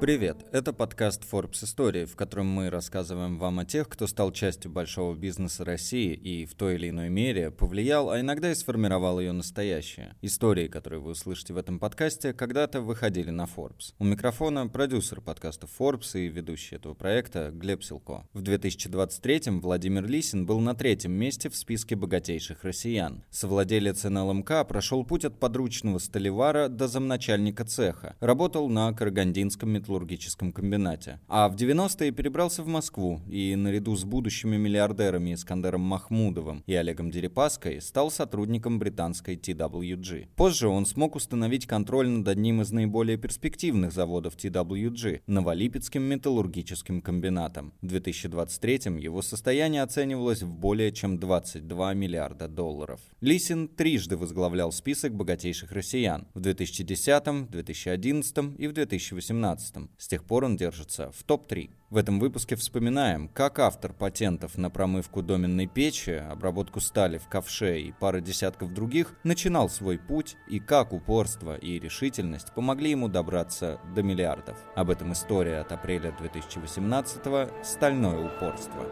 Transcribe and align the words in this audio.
Привет, 0.00 0.46
это 0.52 0.72
подкаст 0.72 1.24
Forbes 1.28 1.64
Истории, 1.64 2.04
в 2.04 2.14
котором 2.14 2.46
мы 2.46 2.70
рассказываем 2.70 3.36
вам 3.36 3.58
о 3.58 3.64
тех, 3.64 3.88
кто 3.88 4.06
стал 4.06 4.30
частью 4.30 4.70
большого 4.70 5.16
бизнеса 5.16 5.64
России 5.64 6.14
и 6.14 6.46
в 6.46 6.54
той 6.54 6.76
или 6.76 6.90
иной 6.90 7.08
мере 7.08 7.50
повлиял, 7.50 8.08
а 8.08 8.20
иногда 8.20 8.52
и 8.52 8.54
сформировал 8.54 9.18
ее 9.18 9.32
настоящее. 9.32 10.14
Истории, 10.22 10.68
которые 10.68 11.00
вы 11.00 11.10
услышите 11.10 11.52
в 11.52 11.56
этом 11.56 11.80
подкасте, 11.80 12.32
когда-то 12.32 12.80
выходили 12.80 13.30
на 13.30 13.46
Forbes. 13.46 13.92
У 13.98 14.04
микрофона 14.04 14.68
продюсер 14.68 15.20
подкаста 15.20 15.66
Forbes 15.66 16.16
и 16.16 16.28
ведущий 16.28 16.76
этого 16.76 16.94
проекта 16.94 17.50
Глеб 17.52 17.82
Силко. 17.82 18.24
В 18.32 18.42
2023-м 18.42 19.60
Владимир 19.60 20.06
Лисин 20.06 20.46
был 20.46 20.60
на 20.60 20.74
третьем 20.76 21.12
месте 21.12 21.50
в 21.50 21.56
списке 21.56 21.96
богатейших 21.96 22.62
россиян. 22.62 23.24
Совладелец 23.30 24.04
НЛМК 24.04 24.64
прошел 24.68 25.04
путь 25.04 25.24
от 25.24 25.40
подручного 25.40 25.98
столевара 25.98 26.68
до 26.68 26.86
замначальника 26.86 27.64
цеха. 27.64 28.14
Работал 28.20 28.68
на 28.68 28.92
Карагандинском 28.92 29.70
металлургическом 29.70 29.87
металлургическом 29.88 30.52
комбинате. 30.52 31.18
А 31.28 31.48
в 31.48 31.56
90-е 31.56 32.10
перебрался 32.12 32.62
в 32.62 32.66
Москву 32.66 33.20
и 33.28 33.56
наряду 33.56 33.96
с 33.96 34.04
будущими 34.04 34.56
миллиардерами 34.56 35.34
Искандером 35.34 35.80
Махмудовым 35.80 36.62
и 36.66 36.74
Олегом 36.74 37.10
Дерипаской 37.10 37.80
стал 37.80 38.10
сотрудником 38.10 38.78
британской 38.78 39.36
TWG. 39.36 40.28
Позже 40.36 40.68
он 40.68 40.84
смог 40.84 41.16
установить 41.16 41.66
контроль 41.66 42.08
над 42.08 42.28
одним 42.28 42.60
из 42.60 42.70
наиболее 42.70 43.16
перспективных 43.16 43.92
заводов 43.92 44.36
TWG– 44.36 45.22
Новолипецким 45.26 46.02
металлургическим 46.02 47.00
комбинатом. 47.00 47.72
В 47.80 47.86
2023-м 47.86 48.96
его 48.96 49.22
состояние 49.22 49.82
оценивалось 49.82 50.42
в 50.42 50.52
более 50.52 50.92
чем 50.92 51.18
22 51.18 51.94
миллиарда 51.94 52.48
долларов. 52.48 53.00
Лисин 53.20 53.68
трижды 53.68 54.16
возглавлял 54.16 54.70
список 54.72 55.14
богатейших 55.14 55.72
россиян 55.72 56.26
в 56.34 56.40
2010, 56.40 57.50
2011 57.50 58.38
и 58.58 58.66
в 58.66 58.72
2018 58.72 59.77
подкастом. 59.78 59.90
С 59.98 60.08
тех 60.08 60.24
пор 60.24 60.44
он 60.44 60.56
держится 60.56 61.10
в 61.12 61.22
топ-3. 61.22 61.70
В 61.90 61.96
этом 61.96 62.20
выпуске 62.20 62.56
вспоминаем, 62.56 63.28
как 63.28 63.58
автор 63.58 63.92
патентов 63.92 64.58
на 64.58 64.70
промывку 64.70 65.22
доменной 65.22 65.66
печи, 65.66 66.10
обработку 66.10 66.80
стали 66.80 67.18
в 67.18 67.28
ковше 67.28 67.80
и 67.80 67.92
пары 67.92 68.20
десятков 68.20 68.74
других 68.74 69.14
начинал 69.24 69.68
свой 69.68 69.98
путь 69.98 70.36
и 70.48 70.60
как 70.60 70.92
упорство 70.92 71.56
и 71.56 71.78
решительность 71.78 72.52
помогли 72.54 72.90
ему 72.90 73.08
добраться 73.08 73.80
до 73.94 74.02
миллиардов. 74.02 74.58
Об 74.74 74.90
этом 74.90 75.12
история 75.12 75.60
от 75.60 75.72
апреля 75.72 76.14
2018 76.18 77.48
«Стальное 77.64 78.26
упорство». 78.26 78.84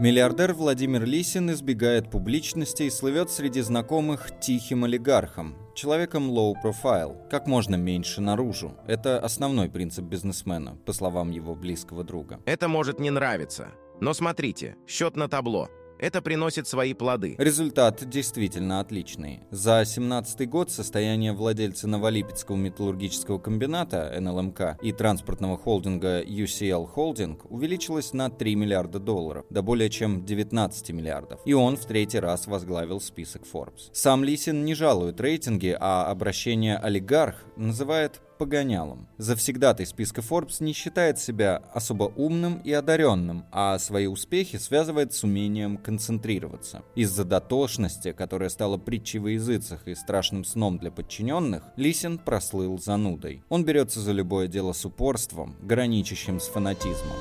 Миллиардер 0.00 0.54
Владимир 0.54 1.04
Лисин 1.04 1.50
избегает 1.50 2.10
публичности 2.10 2.84
и 2.84 2.90
слывет 2.90 3.30
среди 3.30 3.60
знакомых 3.60 4.30
тихим 4.40 4.84
олигархом, 4.84 5.54
человеком 5.74 6.30
low 6.30 6.54
profile, 6.64 7.28
как 7.28 7.46
можно 7.46 7.76
меньше 7.76 8.22
наружу. 8.22 8.74
Это 8.86 9.20
основной 9.20 9.68
принцип 9.68 10.06
бизнесмена, 10.06 10.74
по 10.86 10.94
словам 10.94 11.30
его 11.30 11.54
близкого 11.54 12.02
друга. 12.02 12.40
Это 12.46 12.66
может 12.66 12.98
не 12.98 13.10
нравиться, 13.10 13.68
но 14.00 14.14
смотрите, 14.14 14.76
счет 14.86 15.16
на 15.16 15.28
табло– 15.28 15.68
это 16.00 16.22
приносит 16.22 16.66
свои 16.66 16.94
плоды. 16.94 17.36
Результат 17.38 18.08
действительно 18.08 18.80
отличный. 18.80 19.40
За 19.50 19.76
2017 19.76 20.48
год 20.48 20.70
состояние 20.70 21.32
владельца 21.32 21.86
Новолипецкого 21.86 22.56
металлургического 22.56 23.38
комбината 23.38 24.16
НЛМК 24.18 24.78
и 24.82 24.92
транспортного 24.92 25.56
холдинга 25.58 26.22
UCL 26.22 26.88
Holding 26.94 27.38
увеличилось 27.48 28.12
на 28.12 28.30
3 28.30 28.54
миллиарда 28.54 28.98
долларов, 28.98 29.44
до 29.50 29.62
более 29.62 29.90
чем 29.90 30.24
19 30.24 30.90
миллиардов. 30.90 31.40
И 31.44 31.52
он 31.52 31.76
в 31.76 31.84
третий 31.84 32.18
раз 32.18 32.46
возглавил 32.46 33.00
список 33.00 33.42
Forbes. 33.42 33.90
Сам 33.92 34.24
Лисин 34.24 34.64
не 34.64 34.74
жалует 34.74 35.20
рейтинги, 35.20 35.76
а 35.78 36.06
обращение 36.06 36.78
«олигарх» 36.78 37.36
называет 37.56 38.20
погонялом. 38.40 39.06
Завсегдатый 39.18 39.84
списка 39.84 40.22
Forbes 40.22 40.64
не 40.64 40.72
считает 40.72 41.18
себя 41.18 41.62
особо 41.74 42.04
умным 42.04 42.62
и 42.64 42.72
одаренным, 42.72 43.44
а 43.52 43.78
свои 43.78 44.06
успехи 44.06 44.56
связывает 44.56 45.12
с 45.12 45.24
умением 45.24 45.76
концентрироваться. 45.76 46.82
Из-за 46.94 47.26
дотошности, 47.26 48.12
которая 48.12 48.48
стала 48.48 48.78
притчей 48.78 49.18
во 49.18 49.28
языцах 49.28 49.86
и 49.86 49.94
страшным 49.94 50.46
сном 50.46 50.78
для 50.78 50.90
подчиненных, 50.90 51.64
Лисин 51.76 52.16
прослыл 52.16 52.78
занудой. 52.78 53.44
Он 53.50 53.62
берется 53.62 54.00
за 54.00 54.12
любое 54.12 54.48
дело 54.48 54.72
с 54.72 54.86
упорством, 54.86 55.54
граничащим 55.60 56.40
с 56.40 56.46
фанатизмом. 56.46 57.18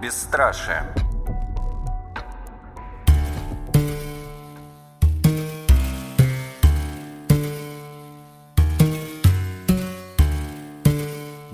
Бесстрашие. 0.00 0.84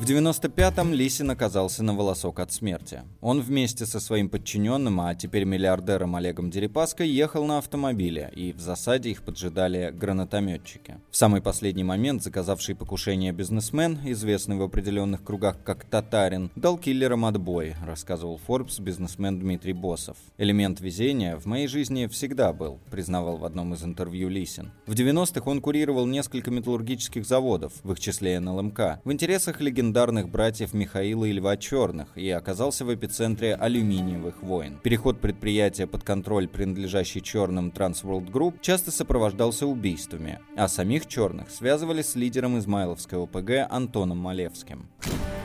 95-м 0.07 0.95
Лисин 0.95 1.33
оказался 1.33 1.83
на 1.83 1.93
волосок 1.93 2.39
от 2.39 2.53
смерти. 2.53 3.03
Он 3.21 3.41
вместе 3.41 3.87
со 3.87 3.99
своим 3.99 4.29
подчиненным, 4.29 5.01
а 5.01 5.13
теперь 5.17 5.43
миллиардером 5.43 6.15
Олегом 6.15 6.49
Дерипаской, 6.49 7.09
ехал 7.09 7.45
на 7.45 7.59
автомобиле, 7.59 8.31
и 8.37 8.53
в 8.53 8.61
засаде 8.61 9.11
их 9.11 9.25
поджидали 9.25 9.93
гранатометчики. 9.93 10.99
В 11.11 11.17
самый 11.17 11.43
последний 11.43 11.83
момент 11.83 12.23
заказавший 12.23 12.77
покушение 12.77 13.33
бизнесмен, 13.33 13.99
известный 14.05 14.55
в 14.55 14.63
определенных 14.63 15.25
кругах 15.25 15.57
как 15.65 15.85
Татарин, 15.85 16.53
дал 16.55 16.79
киллерам 16.79 17.25
отбой, 17.25 17.75
рассказывал 17.85 18.41
Forbes 18.47 18.81
бизнесмен 18.81 19.41
Дмитрий 19.41 19.73
Босов. 19.73 20.17
«Элемент 20.39 20.81
везения 20.81 21.37
в 21.37 21.47
моей 21.47 21.67
жизни 21.67 22.07
всегда 22.07 22.53
был», 22.53 22.79
признавал 22.93 23.39
в 23.39 23.45
одном 23.45 23.75
из 23.75 23.83
интервью 23.83 24.29
Лисин. 24.29 24.71
В 24.87 24.93
90-х 24.93 25.51
он 25.51 25.61
курировал 25.61 26.07
несколько 26.07 26.53
металлургических 26.53 27.27
заводов, 27.27 27.73
в 27.83 27.91
их 27.91 27.99
числе 27.99 28.39
НЛМК, 28.39 29.01
в 29.03 29.11
интересах 29.11 29.61
легендарных 29.61 29.97
легендарных 30.07 30.29
братьев 30.31 30.73
Михаила 30.73 31.25
и 31.25 31.33
Льва 31.33 31.57
Черных 31.57 32.17
и 32.17 32.31
оказался 32.31 32.85
в 32.85 32.95
эпицентре 32.95 33.55
алюминиевых 33.55 34.43
войн. 34.43 34.79
Переход 34.83 35.21
предприятия 35.21 35.87
под 35.87 36.05
контроль, 36.05 36.47
принадлежащий 36.47 37.21
черным 37.21 37.71
Transworld 37.71 38.31
Group, 38.31 38.55
часто 38.61 38.91
сопровождался 38.93 39.67
убийствами, 39.67 40.39
а 40.57 40.69
самих 40.69 41.07
черных 41.07 41.51
связывали 41.51 42.03
с 42.03 42.15
лидером 42.15 42.57
Измайловской 42.59 43.19
ОПГ 43.19 43.69
Антоном 43.69 44.19
Малевским. 44.19 44.89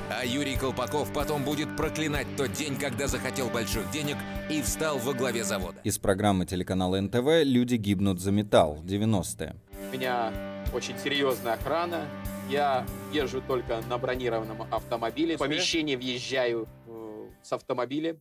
А 0.09 0.25
Юрий 0.25 0.57
Колпаков 0.57 1.11
потом 1.11 1.43
будет 1.43 1.75
проклинать 1.75 2.27
тот 2.37 2.51
день, 2.53 2.75
когда 2.75 3.07
захотел 3.07 3.47
больших 3.49 3.89
денег 3.91 4.17
и 4.49 4.61
встал 4.61 4.99
во 4.99 5.13
главе 5.13 5.43
завода. 5.43 5.77
Из 5.83 5.97
программы 5.97 6.45
телеканала 6.45 6.99
НТВ 7.01 7.43
«Люди 7.43 7.75
гибнут 7.75 8.19
за 8.19 8.31
металл» 8.31 8.79
90-е. 8.83 9.55
У 9.89 9.95
меня 9.95 10.31
очень 10.73 10.97
серьезная 10.97 11.53
охрана, 11.53 12.07
я 12.49 12.85
езжу 13.11 13.41
только 13.41 13.81
на 13.81 13.97
бронированном 13.97 14.61
автомобиле. 14.73 15.35
В 15.35 15.39
помещение 15.39 15.97
въезжаю 15.97 16.67
э, 16.87 17.29
с 17.43 17.53
автомобиля 17.53 18.19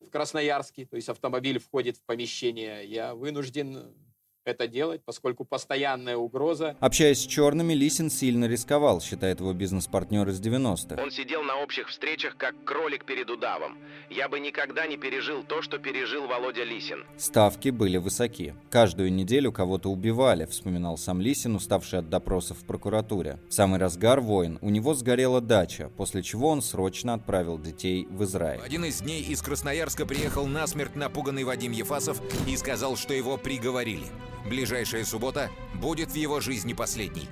в 0.00 0.10
Красноярске. 0.10 0.86
То 0.86 0.96
есть 0.96 1.08
автомобиль 1.08 1.58
входит 1.58 1.96
в 1.96 2.02
помещение. 2.04 2.84
Я 2.84 3.14
вынужден 3.14 3.94
это 4.44 4.66
делать, 4.66 5.02
поскольку 5.04 5.44
постоянная 5.44 6.16
угроза. 6.16 6.76
Общаясь 6.80 7.20
с 7.20 7.26
черными, 7.26 7.72
Лисин 7.72 8.10
сильно 8.10 8.46
рисковал, 8.46 9.00
считает 9.00 9.40
его 9.40 9.52
бизнес-партнер 9.52 10.28
из 10.28 10.40
90-х. 10.40 11.02
Он 11.02 11.10
сидел 11.10 11.42
на 11.42 11.62
общих 11.62 11.88
встречах, 11.88 12.36
как 12.36 12.54
кролик 12.64 13.04
перед 13.04 13.30
удавом. 13.30 13.78
Я 14.10 14.28
бы 14.28 14.40
никогда 14.40 14.86
не 14.86 14.96
пережил 14.96 15.42
то, 15.42 15.62
что 15.62 15.78
пережил 15.78 16.26
Володя 16.26 16.64
Лисин. 16.64 17.04
Ставки 17.16 17.70
были 17.70 17.98
высоки. 17.98 18.54
Каждую 18.70 19.12
неделю 19.12 19.52
кого-то 19.52 19.90
убивали, 19.90 20.46
вспоминал 20.46 20.96
сам 20.98 21.20
Лисин, 21.20 21.54
уставший 21.54 22.00
от 22.00 22.08
допросов 22.08 22.58
в 22.58 22.64
прокуратуре. 22.64 23.38
В 23.48 23.54
самый 23.54 23.78
разгар 23.78 24.20
войн 24.20 24.58
у 24.60 24.70
него 24.70 24.94
сгорела 24.94 25.40
дача, 25.40 25.90
после 25.96 26.22
чего 26.22 26.48
он 26.48 26.62
срочно 26.62 27.14
отправил 27.14 27.58
детей 27.58 28.06
в 28.10 28.24
Израиль. 28.24 28.60
В 28.60 28.64
один 28.64 28.84
из 28.84 29.00
дней 29.00 29.22
из 29.22 29.40
Красноярска 29.42 30.06
приехал 30.06 30.46
насмерть 30.46 30.96
напуганный 30.96 31.44
Вадим 31.44 31.72
Ефасов 31.72 32.20
и 32.46 32.56
сказал, 32.56 32.96
что 32.96 33.14
его 33.14 33.36
приговорили. 33.36 34.06
Ближайшая 34.48 35.04
суббота 35.04 35.50
будет 35.74 36.10
в 36.10 36.14
его 36.14 36.40
жизни 36.40 36.72
последней. 36.72 37.28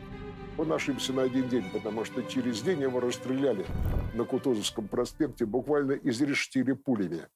Он 0.59 0.73
ошибся 0.73 1.13
на 1.13 1.23
один 1.23 1.49
день, 1.49 1.65
потому 1.73 2.05
что 2.05 2.23
через 2.23 2.61
день 2.61 2.83
его 2.83 3.01
расстреляли 3.01 3.65
на 4.15 4.25
Кутузовском 4.25 4.89
проспекте, 4.89 5.47
буквально 5.47 5.93
изрештили 5.93 6.73
пулями. 6.73 7.27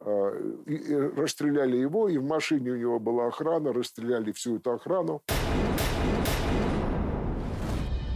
А, 0.00 0.30
и 0.66 0.94
расстреляли 0.94 1.76
его, 1.76 2.08
и 2.08 2.18
в 2.18 2.24
машине 2.24 2.72
у 2.72 2.76
него 2.76 3.00
была 3.00 3.28
охрана, 3.28 3.72
расстреляли 3.72 4.32
всю 4.32 4.56
эту 4.56 4.72
охрану. 4.72 5.22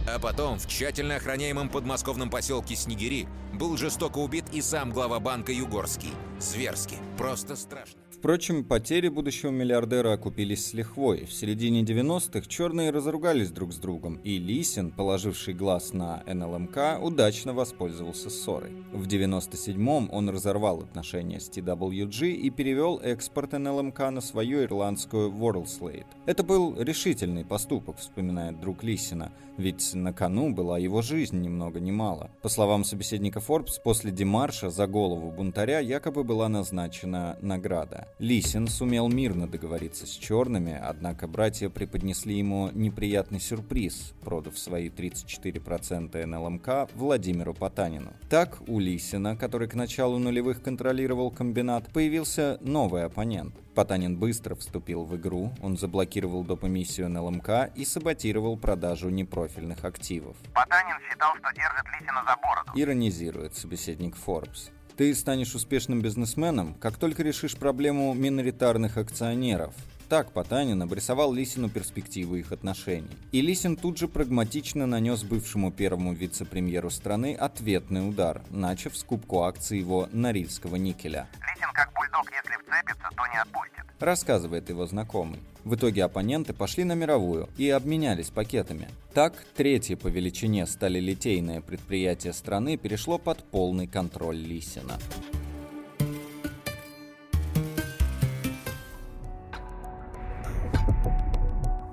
А 0.07 0.19
потом 0.19 0.57
в 0.57 0.67
тщательно 0.67 1.15
охраняемом 1.15 1.69
подмосковном 1.69 2.29
поселке 2.29 2.75
Снегири 2.75 3.27
был 3.53 3.77
жестоко 3.77 4.17
убит 4.17 4.45
и 4.51 4.61
сам 4.61 4.91
глава 4.91 5.19
банка 5.19 5.51
Югорский. 5.51 6.13
Зверски. 6.39 6.95
Просто 7.17 7.55
страшно. 7.55 8.01
Впрочем, 8.19 8.65
потери 8.65 9.07
будущего 9.07 9.49
миллиардера 9.49 10.11
окупились 10.11 10.65
с 10.65 10.73
лихвой. 10.73 11.23
В 11.23 11.31
середине 11.31 11.83
90-х 11.83 12.49
черные 12.49 12.89
разругались 12.89 13.49
друг 13.49 13.71
с 13.71 13.77
другом, 13.77 14.19
и 14.25 14.37
Лисин, 14.37 14.91
положивший 14.91 15.53
глаз 15.53 15.93
на 15.93 16.21
НЛМК, 16.27 17.01
удачно 17.01 17.53
воспользовался 17.53 18.29
ссорой. 18.29 18.71
В 18.91 19.07
97-м 19.07 20.09
он 20.11 20.29
разорвал 20.29 20.81
отношения 20.81 21.39
с 21.39 21.49
TWG 21.49 22.29
и 22.31 22.49
перевел 22.49 22.99
экспорт 23.01 23.53
НЛМК 23.53 23.99
на 24.11 24.19
свою 24.19 24.63
ирландскую 24.63 25.31
WorldSlate. 25.31 26.05
Это 26.25 26.43
был 26.43 26.75
решительный 26.77 27.45
поступок, 27.45 27.99
вспоминает 27.99 28.59
друг 28.59 28.83
Лисина, 28.83 29.31
ведь 29.55 29.93
на 29.93 30.11
кону 30.11 30.53
была 30.53 30.77
его 30.77 31.01
жизнь 31.01 31.39
ни 31.39 31.47
много 31.47 31.79
ни 31.79 31.91
мало. 31.91 32.31
По 32.41 32.49
словам 32.49 32.83
собеседника 32.83 33.39
Forbes, 33.39 33.79
после 33.81 34.11
демарша 34.11 34.69
за 34.69 34.87
голову 34.87 35.31
бунтаря 35.31 35.79
якобы 35.79 36.25
была 36.25 36.49
назначена 36.49 37.37
награда. 37.41 38.08
Лисин 38.17 38.67
сумел 38.67 39.07
мирно 39.07 39.47
договориться 39.47 40.05
с 40.05 40.09
черными, 40.09 40.77
однако 40.81 41.27
братья 41.27 41.69
преподнесли 41.69 42.37
ему 42.37 42.69
неприятный 42.73 43.39
сюрприз, 43.39 44.13
продав 44.21 44.57
свои 44.57 44.89
34% 44.89 46.25
НЛМК 46.25 46.89
Владимиру 46.95 47.53
Потанину. 47.53 48.11
Так, 48.29 48.57
у 48.67 48.79
Лисина, 48.79 49.37
который 49.37 49.67
к 49.67 49.75
началу 49.75 50.19
нулевых 50.19 50.61
контролировал 50.61 51.31
комбинат, 51.31 51.91
появился 51.93 52.57
новый 52.61 53.05
оппонент. 53.05 53.55
Потанин 53.73 54.17
быстро 54.17 54.55
вступил 54.55 55.05
в 55.05 55.15
игру, 55.15 55.53
он 55.61 55.77
заблокировал 55.77 56.43
допомиссию 56.43 57.09
НЛМК 57.09 57.71
и 57.75 57.85
саботировал 57.85 58.57
продажу 58.57 59.09
непрофильных 59.09 59.85
активов. 59.85 60.35
Потанин 60.53 60.97
считал, 61.09 61.31
что 61.37 61.53
держит 61.53 61.85
Лисина 61.93 62.23
за 62.27 62.35
бороду. 62.41 62.71
Иронизирует 62.75 63.55
собеседник 63.55 64.15
Forbes. 64.15 64.71
Ты 64.99 65.15
станешь 65.15 65.55
успешным 65.55 66.01
бизнесменом, 66.01 66.73
как 66.73 66.97
только 66.97 67.23
решишь 67.23 67.55
проблему 67.55 68.13
миноритарных 68.13 68.97
акционеров. 68.97 69.73
Так 70.09 70.33
Потанин 70.33 70.81
обрисовал 70.81 71.31
Лисину 71.31 71.69
перспективу 71.69 72.35
их 72.35 72.51
отношений. 72.51 73.07
И 73.31 73.39
Лисин 73.39 73.77
тут 73.77 73.97
же 73.97 74.09
прагматично 74.09 74.85
нанес 74.87 75.23
бывшему 75.23 75.71
первому 75.71 76.11
вице-премьеру 76.11 76.89
страны 76.89 77.33
ответный 77.33 78.09
удар, 78.09 78.41
начав 78.49 78.97
скупку 78.97 79.43
акций 79.43 79.79
его 79.79 80.09
Норильского 80.11 80.75
никеля. 80.75 81.29
Лисин 81.55 81.69
как 81.73 81.93
бульдог, 81.93 82.29
если 82.31 82.61
вцепится, 82.61 83.07
то 83.15 83.27
не 83.27 83.39
отпустит. 83.39 83.85
Рассказывает 84.01 84.67
его 84.67 84.85
знакомый. 84.85 85.39
В 85.69 85.75
итоге 85.75 86.03
оппоненты 86.03 86.51
пошли 86.51 86.83
на 86.83 86.93
мировую 86.93 87.47
и 87.55 87.69
обменялись 87.69 88.31
пакетами. 88.31 88.87
Так, 89.13 89.35
третье 89.55 89.95
по 89.97 90.07
величине 90.07 90.65
стали 90.65 90.99
литейное 90.99 91.61
предприятие 91.61 92.33
страны 92.33 92.75
перешло 92.75 93.19
под 93.19 93.43
полный 93.43 93.85
контроль 93.85 94.37
Лисина. 94.37 94.97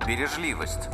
Бережливость. 0.07 0.89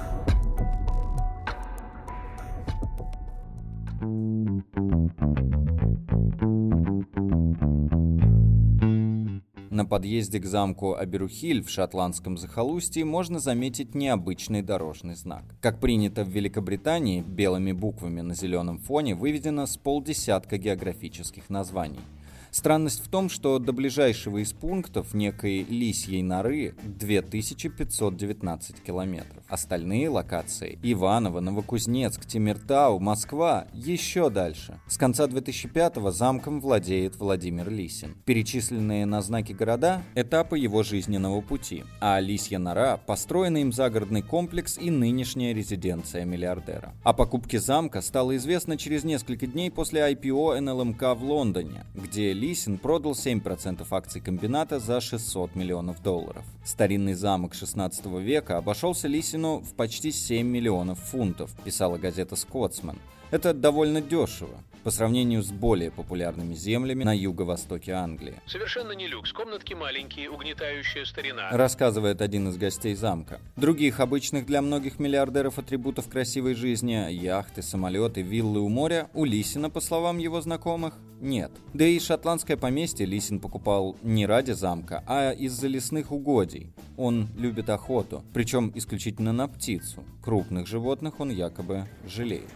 На 9.73 9.85
подъезде 9.85 10.39
к 10.39 10.45
замку 10.45 10.93
Аберухиль 10.93 11.63
в 11.63 11.69
шотландском 11.71 12.37
захолустье 12.37 13.05
можно 13.05 13.39
заметить 13.39 13.95
необычный 13.95 14.61
дорожный 14.61 15.15
знак. 15.15 15.43
Как 15.61 15.79
принято 15.79 16.23
в 16.23 16.29
Великобритании, 16.29 17.23
белыми 17.23 17.71
буквами 17.71 18.21
на 18.21 18.35
зеленом 18.35 18.77
фоне 18.77 19.15
выведено 19.15 19.65
с 19.65 19.75
полдесятка 19.77 20.59
географических 20.59 21.49
названий– 21.49 22.01
Странность 22.53 23.03
в 23.03 23.09
том, 23.09 23.29
что 23.29 23.57
до 23.57 23.73
ближайшего 23.73 24.38
из 24.38 24.53
пунктов 24.53 25.15
некой 25.15 25.63
Лисьей 25.63 26.21
норы 26.21 26.75
2519 26.83 28.83
километров. 28.83 29.44
Остальные 29.47 30.09
локации– 30.09 30.77
Иваново, 30.83 31.39
Новокузнецк, 31.39 32.27
Тимиртау, 32.27 33.00
Москва– 33.00 33.65
еще 33.73 34.29
дальше. 34.29 34.79
С 34.88 34.97
конца 34.97 35.25
2005-го 35.25 36.11
замком 36.11 36.61
владеет 36.61 37.15
Владимир 37.15 37.71
Лисин. 37.71 38.17
Перечисленные 38.23 39.07
на 39.07 39.23
знаке 39.23 39.56
города– 39.56 40.03
этапы 40.15 40.59
его 40.59 40.83
жизненного 40.83 41.41
пути, 41.41 41.83
а 41.99 42.19
Лисья 42.19 42.59
нора– 42.59 42.97
построенный 43.07 43.61
им 43.61 43.73
загородный 43.73 44.21
комплекс 44.21 44.77
и 44.77 44.91
нынешняя 44.91 45.56
резиденция 45.56 46.23
миллиардера. 46.23 46.94
О 47.03 47.13
покупке 47.13 47.59
замка 47.59 48.01
стало 48.01 48.38
известно 48.38 48.77
через 48.77 49.03
несколько 49.03 49.47
дней 49.47 49.71
после 49.71 50.01
IPO 50.01 50.59
НЛМК 50.59 51.17
в 51.17 51.23
Лондоне, 51.23 51.88
где 51.95 52.31
Лисин 52.44 52.78
продал 52.78 53.13
7% 53.13 53.88
акций 53.90 54.19
комбината 54.19 54.78
за 54.78 55.00
600 55.00 55.56
миллионов 55.56 56.04
долларов. 56.04 56.44
Старинный 56.66 57.13
замок 57.13 57.54
16 57.54 58.06
века 58.19 58.57
обошелся 58.57 59.07
Лисину 59.07 59.60
в 59.60 59.74
почти 59.75 60.12
7 60.12 60.45
миллионов 60.45 61.00
фунтов, 61.00 61.56
писала 61.63 61.98
газета 61.98 62.36
«Скотсман». 62.36 62.98
Это 63.33 63.51
довольно 63.56 64.00
дешево 64.00 64.59
по 64.83 64.91
сравнению 64.91 65.41
с 65.41 65.50
более 65.50 65.89
популярными 65.89 66.53
землями 66.53 67.03
на 67.03 67.18
юго-востоке 67.18 67.94
Англии. 67.94 68.35
Совершенно 68.45 68.91
не 68.91 69.07
люкс. 69.07 69.33
Комнатки 69.33 69.74
маленькие, 69.74 70.30
угнетающая 70.30 71.03
старина. 71.03 71.50
Рассказывает 71.50 72.21
один 72.21 72.50
из 72.50 72.57
гостей 72.57 72.94
замка. 72.94 73.39
Других 73.56 74.01
обычных 74.01 74.45
для 74.45 74.62
многих 74.62 75.00
миллиардеров 75.00 75.57
атрибутов 75.57 76.09
красивой 76.09 76.53
жизни– 76.53 76.94
яхты, 77.12 77.63
самолеты, 77.63 78.21
виллы 78.21 78.59
у 78.59 78.69
моря– 78.69 79.09
у 79.15 79.25
Лисина, 79.25 79.71
по 79.71 79.81
словам 79.81 80.19
его 80.19 80.39
знакомых, 80.39 80.94
нет. 81.19 81.51
Да 81.74 81.85
и 81.85 81.97
шотландское 82.00 82.56
поместье 82.56 83.07
Лисин 83.07 83.39
покупал 83.39 83.97
не 84.03 84.27
ради 84.27 84.51
замка, 84.51 85.03
а 85.07 85.31
из-за 85.31 85.68
лесных 85.69 86.12
угодий. 86.12 86.71
Он 86.97 87.30
любит 87.35 87.71
охоту, 87.71 88.24
причем 88.31 88.71
исключительно 88.75 89.33
на 89.33 89.47
птицу. 89.47 90.03
Крупных 90.21 90.68
животных 90.68 91.19
он 91.19 91.31
якобы 91.31 91.88
жалеет. 92.06 92.51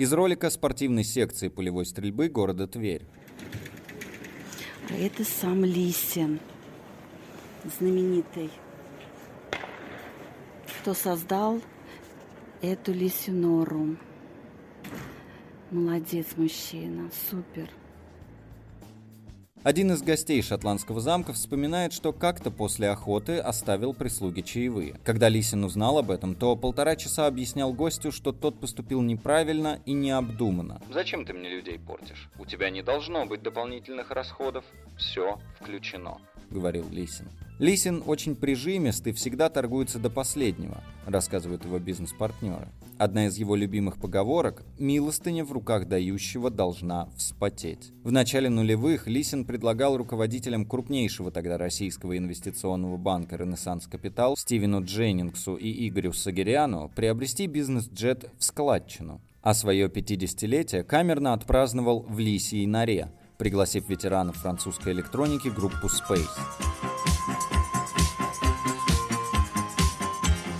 Из 0.00 0.14
ролика 0.14 0.48
спортивной 0.48 1.04
секции 1.04 1.48
полевой 1.48 1.84
стрельбы 1.84 2.30
города 2.30 2.66
Тверь. 2.66 3.02
А 4.88 4.94
это 4.94 5.24
сам 5.24 5.62
Лисин, 5.62 6.40
знаменитый. 7.78 8.48
Кто 10.80 10.94
создал 10.94 11.60
эту 12.62 12.94
лисинору. 12.94 13.98
Молодец 15.70 16.28
мужчина, 16.36 17.10
супер. 17.28 17.68
Один 19.62 19.92
из 19.92 20.00
гостей 20.00 20.40
шотландского 20.40 21.02
замка 21.02 21.34
вспоминает, 21.34 21.92
что 21.92 22.14
как-то 22.14 22.50
после 22.50 22.88
охоты 22.88 23.36
оставил 23.36 23.92
прислуге 23.92 24.42
чаевые. 24.42 24.94
Когда 25.04 25.28
Лисин 25.28 25.64
узнал 25.64 25.98
об 25.98 26.10
этом, 26.10 26.34
то 26.34 26.56
полтора 26.56 26.96
часа 26.96 27.26
объяснял 27.26 27.74
гостю, 27.74 28.10
что 28.10 28.32
тот 28.32 28.58
поступил 28.58 29.02
неправильно 29.02 29.78
и 29.84 29.92
необдуманно. 29.92 30.80
«Зачем 30.90 31.26
ты 31.26 31.34
мне 31.34 31.50
людей 31.50 31.78
портишь? 31.78 32.30
У 32.38 32.46
тебя 32.46 32.70
не 32.70 32.80
должно 32.82 33.26
быть 33.26 33.42
дополнительных 33.42 34.10
расходов. 34.10 34.64
Все 34.96 35.38
включено»,— 35.60 36.16
говорил 36.50 36.86
Лисин. 36.90 37.26
Лисин 37.58 38.02
очень 38.06 38.36
прижимист 38.36 39.06
и 39.06 39.12
всегда 39.12 39.50
торгуется 39.50 39.98
до 39.98 40.08
последнего, 40.08 40.82
рассказывают 41.04 41.64
его 41.66 41.78
бизнес-партнеры. 41.78 42.68
Одна 42.96 43.26
из 43.26 43.36
его 43.36 43.54
любимых 43.54 43.98
поговорок– 43.98 44.62
«милостыня 44.78 45.44
в 45.44 45.52
руках 45.52 45.86
дающего 45.86 46.50
должна 46.50 47.10
вспотеть». 47.16 47.92
В 48.02 48.12
начале 48.12 48.48
нулевых 48.48 49.06
Лисин 49.06 49.44
предлагал 49.44 49.98
руководителям 49.98 50.64
крупнейшего 50.64 51.30
тогда 51.30 51.58
российского 51.58 52.16
инвестиционного 52.16 52.96
банка 52.96 53.36
«Ренессанс 53.36 53.86
Капитал» 53.86 54.38
Стивену 54.38 54.82
Дженнингсу 54.82 55.56
и 55.56 55.86
Игорю 55.86 56.14
Сагиряну 56.14 56.90
приобрести 56.96 57.46
бизнес-джет 57.46 58.30
в 58.38 58.44
складчину. 58.44 59.20
А 59.42 59.54
свое 59.54 59.88
50-летие 59.88 60.82
камерно 60.82 61.32
отпраздновал 61.32 62.00
в 62.08 62.18
Лисии 62.18 62.66
норе, 62.66 63.10
пригласив 63.40 63.88
ветеранов 63.88 64.36
французской 64.36 64.92
электроники 64.92 65.48
группу 65.48 65.86
Space. 65.86 66.28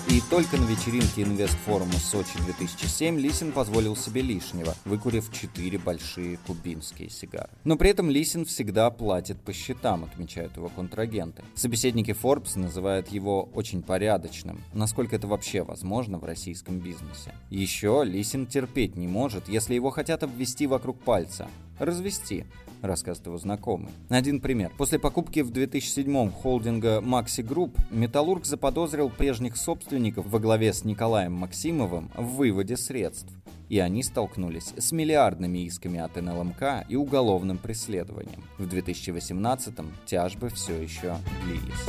И 0.09 0.23
только 0.31 0.57
на 0.57 0.65
вечеринке 0.65 1.23
инвестфорума 1.23 1.93
Сочи 1.93 2.39
2007 2.47 3.21
Лисин 3.21 3.53
позволил 3.53 3.95
себе 3.95 4.23
лишнего, 4.23 4.75
выкурив 4.87 5.31
четыре 5.31 5.79
большие 5.79 6.39
кубинские 6.47 7.11
сигары. 7.11 7.51
Но 7.65 7.77
при 7.77 7.91
этом 7.91 8.09
Лисин 8.09 8.47
всегда 8.47 8.91
платит 8.91 9.39
по 9.43 9.53
счетам, 9.53 10.05
отмечают 10.05 10.57
его 10.57 10.71
контрагенты. 10.71 11.45
Собеседники 11.55 12.13
Forbes 12.13 12.59
называют 12.59 13.09
его 13.09 13.51
очень 13.53 13.83
порядочным, 13.83 14.63
насколько 14.73 15.17
это 15.17 15.27
вообще 15.27 15.63
возможно 15.63 16.19
в 16.19 16.25
российском 16.25 16.79
бизнесе. 16.79 17.35
Еще 17.51 18.03
Лисин 18.05 18.47
терпеть 18.47 18.97
не 18.97 19.07
может, 19.07 19.51
если 19.51 19.75
его 19.75 19.91
хотят 19.91 20.23
обвести 20.23 20.67
вокруг 20.67 20.99
пальца. 21.01 21.47
Развести, 21.79 22.47
рассказывает 22.83 23.27
его 23.27 23.39
знакомый. 23.39 23.91
Один 24.09 24.41
пример. 24.41 24.73
После 24.77 24.99
покупки 24.99 25.41
в 25.41 25.51
2007-м 25.51 26.31
холдинга 26.31 26.99
Maxi 26.99 27.47
Group 27.47 27.79
Металлург 27.91 28.45
заподозрил 28.45 29.11
прежних 29.11 29.57
собственников 29.57 30.27
во 30.27 30.39
главе 30.39 30.73
с 30.73 30.85
Николаем 30.85 31.33
Максимовым 31.33 32.11
в 32.17 32.37
выводе 32.37 32.77
средств. 32.77 33.33
и 33.71 33.79
они 33.79 34.03
столкнулись 34.03 34.75
с 34.77 34.91
миллиардными 34.91 35.61
исками 35.61 36.01
от 36.01 36.21
НЛМК 36.21 36.85
и 36.89 36.97
уголовным 36.97 37.57
преследованием. 37.57 38.43
В 38.59 38.65
2018-м 38.65 39.93
тяжбы 40.07 40.51
все 40.51 40.75
еще 40.83 41.17
длились. 41.45 41.87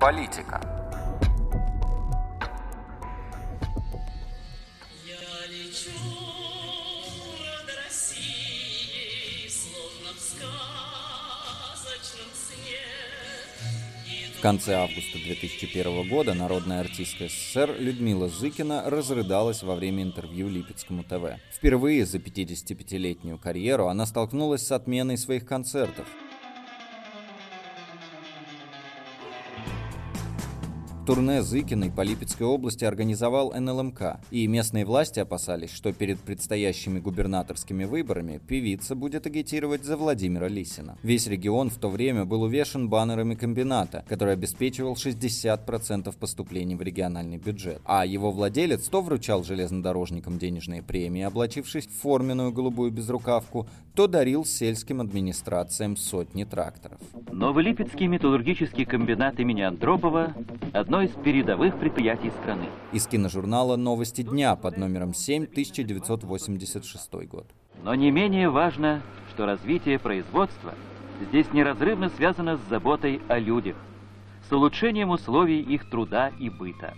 Политика. 0.00 0.83
Конце 14.44 14.74
августа 14.74 15.16
2001 15.16 16.06
года 16.06 16.34
народная 16.34 16.80
артистка 16.80 17.28
СССР 17.28 17.76
Людмила 17.78 18.28
Зыкина 18.28 18.82
разрыдалась 18.90 19.62
во 19.62 19.74
время 19.74 20.02
интервью 20.02 20.50
Липецкому 20.50 21.02
ТВ. 21.02 21.40
Впервые 21.50 22.04
за 22.04 22.18
55-летнюю 22.18 23.38
карьеру 23.38 23.86
она 23.86 24.04
столкнулась 24.04 24.66
с 24.66 24.70
отменой 24.72 25.16
своих 25.16 25.46
концертов– 25.46 26.06
Турне 31.06 31.42
Зыкиной 31.42 31.90
по 31.90 32.00
Липецкой 32.00 32.46
области 32.46 32.86
организовал 32.86 33.52
НЛМК, 33.52 34.20
и 34.30 34.46
местные 34.46 34.86
власти 34.86 35.20
опасались, 35.20 35.70
что 35.70 35.92
перед 35.92 36.18
предстоящими 36.18 36.98
губернаторскими 36.98 37.84
выборами 37.84 38.38
певица 38.38 38.94
будет 38.94 39.26
агитировать 39.26 39.84
за 39.84 39.98
Владимира 39.98 40.48
Лисина. 40.48 40.96
Весь 41.02 41.26
регион 41.26 41.68
в 41.68 41.76
то 41.76 41.90
время 41.90 42.24
был 42.24 42.42
увешан 42.42 42.88
баннерами 42.88 43.34
комбината, 43.34 44.02
который 44.08 44.32
обеспечивал 44.32 44.94
60% 44.94 46.16
поступлений 46.18 46.74
в 46.74 46.80
региональный 46.80 47.36
бюджет, 47.36 47.82
а 47.84 48.06
его 48.06 48.30
владелец 48.30 48.88
то 48.88 49.02
вручал 49.02 49.44
железнодорожникам 49.44 50.38
денежные 50.38 50.82
премии, 50.82 51.20
облачившись 51.20 51.86
в 51.86 52.00
форменную 52.00 52.50
голубую 52.50 52.90
безрукавку, 52.90 53.68
то 53.94 54.06
дарил 54.06 54.46
сельским 54.46 55.02
администрациям 55.02 55.98
сотни 55.98 56.44
тракторов. 56.44 56.98
Новолипецкий 57.30 58.06
металлургический 58.06 58.86
комбинат 58.86 59.38
имени 59.38 59.60
Андропова– 59.60 60.32
одно 60.72 60.93
одно 60.94 61.02
из 61.02 61.10
передовых 61.24 61.76
предприятий 61.80 62.30
страны. 62.42 62.66
Из 62.92 63.08
киножурнала 63.08 63.74
«Новости 63.74 64.22
дня» 64.22 64.54
под 64.54 64.76
номером 64.76 65.12
7, 65.12 65.42
1986 65.42 67.12
год. 67.26 67.46
Но 67.82 67.96
не 67.96 68.12
менее 68.12 68.48
важно, 68.48 69.02
что 69.30 69.44
развитие 69.44 69.98
производства 69.98 70.72
здесь 71.20 71.52
неразрывно 71.52 72.10
связано 72.10 72.58
с 72.58 72.60
заботой 72.70 73.20
о 73.26 73.40
людях, 73.40 73.74
с 74.48 74.52
улучшением 74.52 75.10
условий 75.10 75.60
их 75.60 75.90
труда 75.90 76.30
и 76.38 76.48
быта. 76.48 76.94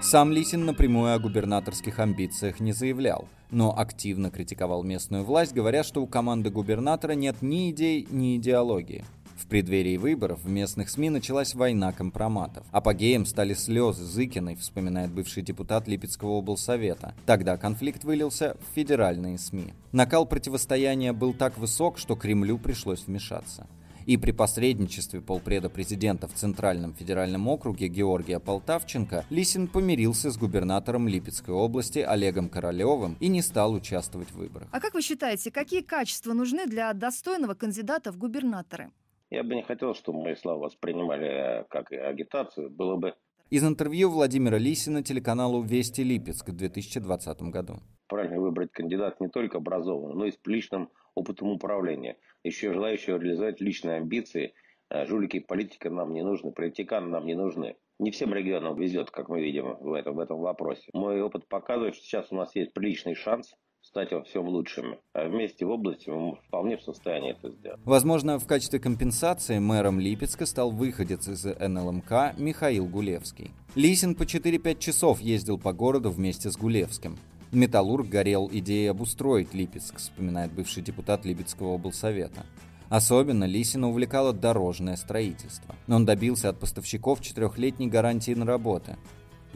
Сам 0.00 0.32
Лисин 0.32 0.64
напрямую 0.64 1.14
о 1.14 1.18
губернаторских 1.18 1.98
амбициях 1.98 2.58
не 2.60 2.72
заявлял, 2.72 3.28
но 3.50 3.78
активно 3.78 4.30
критиковал 4.30 4.82
местную 4.82 5.24
власть, 5.24 5.52
говоря, 5.52 5.84
что 5.84 6.00
у 6.00 6.06
команды 6.06 6.48
губернатора 6.48 7.12
нет 7.12 7.42
ни 7.42 7.70
идей, 7.70 8.08
ни 8.10 8.38
идеологии. 8.38 9.04
В 9.46 9.48
преддверии 9.48 9.96
выборов 9.96 10.40
в 10.42 10.48
местных 10.48 10.90
СМИ 10.90 11.08
началась 11.08 11.54
война 11.54 11.92
компроматов. 11.92 12.66
Апогеем 12.72 13.24
стали 13.24 13.54
слезы 13.54 14.02
Зыкиной, 14.02 14.56
вспоминает 14.56 15.12
бывший 15.12 15.44
депутат 15.44 15.86
Липецкого 15.86 16.30
облсовета. 16.30 17.14
Тогда 17.26 17.56
конфликт 17.56 18.02
вылился 18.02 18.56
в 18.56 18.74
федеральные 18.74 19.38
СМИ. 19.38 19.72
Накал 19.92 20.26
противостояния 20.26 21.12
был 21.12 21.32
так 21.32 21.58
высок, 21.58 21.96
что 21.98 22.16
Кремлю 22.16 22.58
пришлось 22.58 23.06
вмешаться. 23.06 23.68
И 24.04 24.16
при 24.16 24.32
посредничестве 24.32 25.20
полпреда 25.20 25.70
президента 25.70 26.26
в 26.26 26.32
Центральном 26.32 26.92
федеральном 26.92 27.46
округе 27.46 27.86
Георгия 27.86 28.40
Полтавченко 28.40 29.26
Лисин 29.30 29.68
помирился 29.68 30.32
с 30.32 30.36
губернатором 30.36 31.06
Липецкой 31.06 31.54
области 31.54 32.00
Олегом 32.00 32.48
Королевым 32.48 33.16
и 33.20 33.28
не 33.28 33.42
стал 33.42 33.74
участвовать 33.74 34.32
в 34.32 34.38
выборах. 34.38 34.66
А 34.72 34.80
как 34.80 34.94
вы 34.94 35.02
считаете, 35.02 35.52
какие 35.52 35.82
качества 35.82 36.32
нужны 36.32 36.66
для 36.66 36.92
достойного 36.94 37.54
кандидата 37.54 38.10
в 38.10 38.16
губернаторы? 38.16 38.90
Я 39.30 39.42
бы 39.42 39.56
не 39.56 39.62
хотел, 39.62 39.94
чтобы 39.94 40.22
мои 40.22 40.36
слова 40.36 40.66
воспринимали 40.66 41.26
э, 41.26 41.64
как 41.68 41.90
агитацию. 41.90 42.70
Было 42.70 42.96
бы... 42.96 43.14
Из 43.50 43.64
интервью 43.64 44.10
Владимира 44.10 44.56
Лисина 44.56 45.02
телеканалу 45.02 45.62
«Вести 45.62 46.02
Липецк» 46.02 46.48
в 46.48 46.56
2020 46.56 47.42
году. 47.42 47.78
Правильно 48.06 48.40
выбрать 48.40 48.70
кандидат 48.70 49.20
не 49.20 49.28
только 49.28 49.58
образованный, 49.58 50.14
но 50.14 50.26
и 50.26 50.30
с 50.30 50.38
личным 50.46 50.90
опытом 51.16 51.48
управления. 51.48 52.16
Еще 52.44 52.72
желающего 52.72 53.18
реализовать 53.18 53.60
личные 53.60 53.96
амбиции. 53.96 54.54
Э, 54.90 55.06
жулики 55.06 55.40
политика 55.40 55.90
нам 55.90 56.12
не 56.12 56.22
нужны, 56.22 56.52
политиканы 56.52 57.08
нам 57.08 57.26
не 57.26 57.34
нужны. 57.34 57.76
Не 57.98 58.12
всем 58.12 58.32
регионам 58.32 58.78
везет, 58.78 59.10
как 59.10 59.28
мы 59.28 59.40
видим 59.42 59.76
в 59.80 59.92
этом, 59.92 60.14
в 60.14 60.20
этом 60.20 60.38
вопросе. 60.38 60.88
Мой 60.92 61.20
опыт 61.20 61.48
показывает, 61.48 61.96
что 61.96 62.04
сейчас 62.04 62.30
у 62.30 62.36
нас 62.36 62.54
есть 62.54 62.72
приличный 62.72 63.14
шанс 63.14 63.56
стать 63.96 64.12
во 64.12 64.22
всем 64.24 64.46
лучшими. 64.46 64.98
А 65.14 65.26
вместе 65.26 65.64
в 65.64 65.70
области 65.70 66.10
мы 66.10 66.36
вполне 66.48 66.76
в 66.76 66.82
состоянии 66.82 67.30
это 67.30 67.50
сделать. 67.50 67.80
Возможно, 67.86 68.38
в 68.38 68.46
качестве 68.46 68.78
компенсации 68.78 69.58
мэром 69.58 69.98
Липецка 69.98 70.44
стал 70.44 70.70
выходец 70.70 71.26
из 71.28 71.46
НЛМК 71.46 72.36
Михаил 72.36 72.84
Гулевский. 72.84 73.52
Лисин 73.74 74.14
по 74.14 74.24
4-5 74.24 74.78
часов 74.78 75.22
ездил 75.22 75.58
по 75.58 75.72
городу 75.72 76.10
вместе 76.10 76.50
с 76.50 76.58
Гулевским. 76.58 77.16
Металлург 77.52 78.06
горел 78.08 78.50
идеей 78.52 78.88
обустроить 78.88 79.54
Липецк, 79.54 79.96
вспоминает 79.96 80.52
бывший 80.52 80.82
депутат 80.82 81.24
Липецкого 81.24 81.68
облсовета. 81.68 82.44
Особенно 82.90 83.44
Лисина 83.44 83.88
увлекало 83.88 84.34
дорожное 84.34 84.96
строительство. 84.96 85.74
Он 85.88 86.04
добился 86.04 86.50
от 86.50 86.60
поставщиков 86.60 87.22
четырехлетней 87.22 87.86
гарантии 87.86 88.32
на 88.32 88.44
работы. 88.44 88.96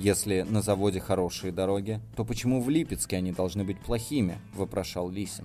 Если 0.01 0.47
на 0.49 0.63
заводе 0.63 0.99
хорошие 0.99 1.53
дороги, 1.53 2.01
то 2.17 2.25
почему 2.25 2.63
в 2.63 2.71
Липецке 2.71 3.19
они 3.19 3.33
должны 3.33 3.65
быть 3.65 3.79
плохими, 3.81 4.39
вопрошал 4.55 5.11
Лисин. 5.11 5.45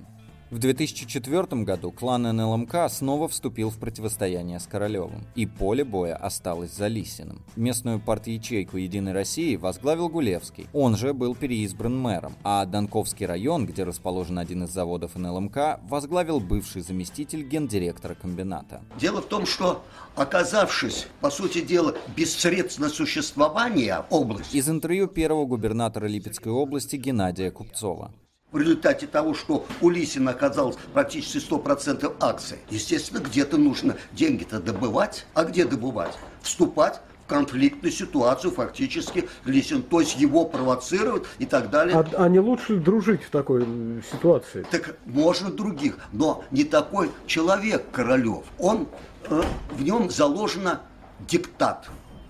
В 0.51 0.59
2004 0.59 1.63
году 1.63 1.91
клан 1.91 2.21
НЛМК 2.21 2.87
снова 2.89 3.27
вступил 3.27 3.71
в 3.71 3.79
противостояние 3.79 4.59
с 4.59 4.67
Королевым, 4.67 5.25
и 5.33 5.47
поле 5.47 5.83
боя 5.83 6.15
осталось 6.15 6.71
за 6.71 6.85
Лисиным. 6.85 7.41
Местную 7.55 7.99
парт-ячейку 7.99 8.77
«Единой 8.77 9.13
России» 9.13 9.55
возглавил 9.55 10.07
Гулевский. 10.07 10.67
Он 10.71 10.97
же 10.97 11.15
был 11.15 11.33
переизбран 11.33 11.97
мэром, 11.97 12.35
а 12.43 12.63
Донковский 12.67 13.25
район, 13.25 13.65
где 13.65 13.83
расположен 13.83 14.37
один 14.37 14.65
из 14.65 14.69
заводов 14.69 15.15
НЛМК, 15.15 15.79
возглавил 15.89 16.39
бывший 16.39 16.83
заместитель 16.83 17.41
гендиректора 17.41 18.13
комбината. 18.13 18.83
Дело 18.99 19.23
в 19.23 19.25
том, 19.25 19.47
что 19.47 19.83
оказавшись, 20.15 21.07
по 21.21 21.31
сути 21.31 21.61
дела, 21.61 21.95
без 22.15 22.35
средств 22.35 22.79
на 22.79 22.89
существование 22.89 24.05
области... 24.11 24.57
Из 24.57 24.69
интервью 24.69 25.07
первого 25.07 25.47
губернатора 25.47 26.05
Липецкой 26.05 26.51
области 26.51 26.97
Геннадия 26.97 27.49
Купцова 27.49 28.11
в 28.55 28.57
результате 28.57 29.05
того, 29.05 29.33
что 29.33 29.65
у 29.81 29.89
Лисина 29.89 30.31
оказалось 30.31 30.77
практически 30.93 31.45
100% 31.45 32.15
акций. 32.21 32.57
Естественно, 32.69 33.19
где-то 33.19 33.57
нужно 33.57 33.97
деньги-то 34.13 34.61
добывать. 34.61 35.25
А 35.33 35.43
где 35.43 35.65
добывать? 35.65 36.17
Вступать 36.41 37.01
в 37.25 37.27
конфликтную 37.27 37.91
ситуацию 37.91 38.51
фактически 38.51 39.27
Лисин, 39.43 39.83
то 39.83 39.99
есть 39.99 40.17
его 40.17 40.45
провоцировать 40.45 41.23
и 41.37 41.45
так 41.45 41.69
далее. 41.69 41.97
А, 41.97 42.23
а 42.23 42.29
не 42.29 42.39
лучше 42.39 42.77
дружить 42.77 43.23
в 43.23 43.29
такой 43.29 43.67
ситуации? 44.09 44.65
Так 44.71 44.95
можно 45.05 45.51
других, 45.51 45.97
но 46.13 46.45
не 46.51 46.63
такой 46.63 47.11
человек 47.27 47.83
Королев. 47.91 48.45
Он, 48.57 48.87
э, 49.29 49.41
в 49.71 49.83
нем 49.83 50.09
заложено 50.09 50.81
диктат 51.27 51.89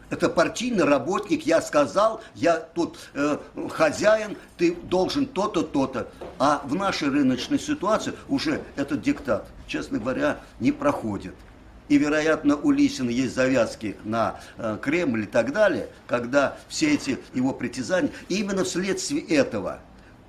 это 0.09 0.29
партийный 0.29 0.83
работник, 0.83 1.45
я 1.45 1.61
сказал, 1.61 2.21
я 2.35 2.57
тут 2.57 2.97
э, 3.13 3.37
хозяин, 3.69 4.37
ты 4.57 4.75
должен 4.75 5.25
то-то, 5.25 5.63
то-то. 5.63 6.07
А 6.39 6.61
в 6.65 6.75
нашей 6.75 7.09
рыночной 7.09 7.59
ситуации 7.59 8.13
уже 8.27 8.61
этот 8.75 9.01
диктат, 9.01 9.47
честно 9.67 9.99
говоря, 9.99 10.39
не 10.59 10.71
проходит. 10.71 11.33
И, 11.87 11.97
вероятно, 11.97 12.55
у 12.55 12.71
Лисина 12.71 13.09
есть 13.09 13.35
завязки 13.35 13.95
на 14.03 14.39
э, 14.57 14.77
Кремль 14.81 15.23
и 15.23 15.27
так 15.27 15.51
далее, 15.51 15.89
когда 16.07 16.57
все 16.67 16.93
эти 16.93 17.19
его 17.33 17.53
притязания, 17.53 18.11
именно 18.27 18.63
вследствие 18.63 19.21
этого 19.21 19.79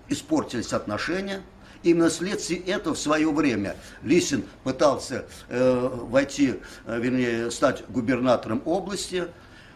испортились 0.09 0.73
отношения, 0.73 1.43
Именно 1.83 2.09
вследствие 2.09 2.61
этого 2.63 2.95
в 2.95 2.99
свое 2.99 3.31
время 3.31 3.77
Лисин 4.03 4.45
пытался 4.65 5.27
э, 5.49 5.89
войти, 5.93 6.55
э, 6.85 6.99
вернее, 6.99 7.51
стать 7.53 7.85
губернатором 7.89 8.61
области, 8.65 9.29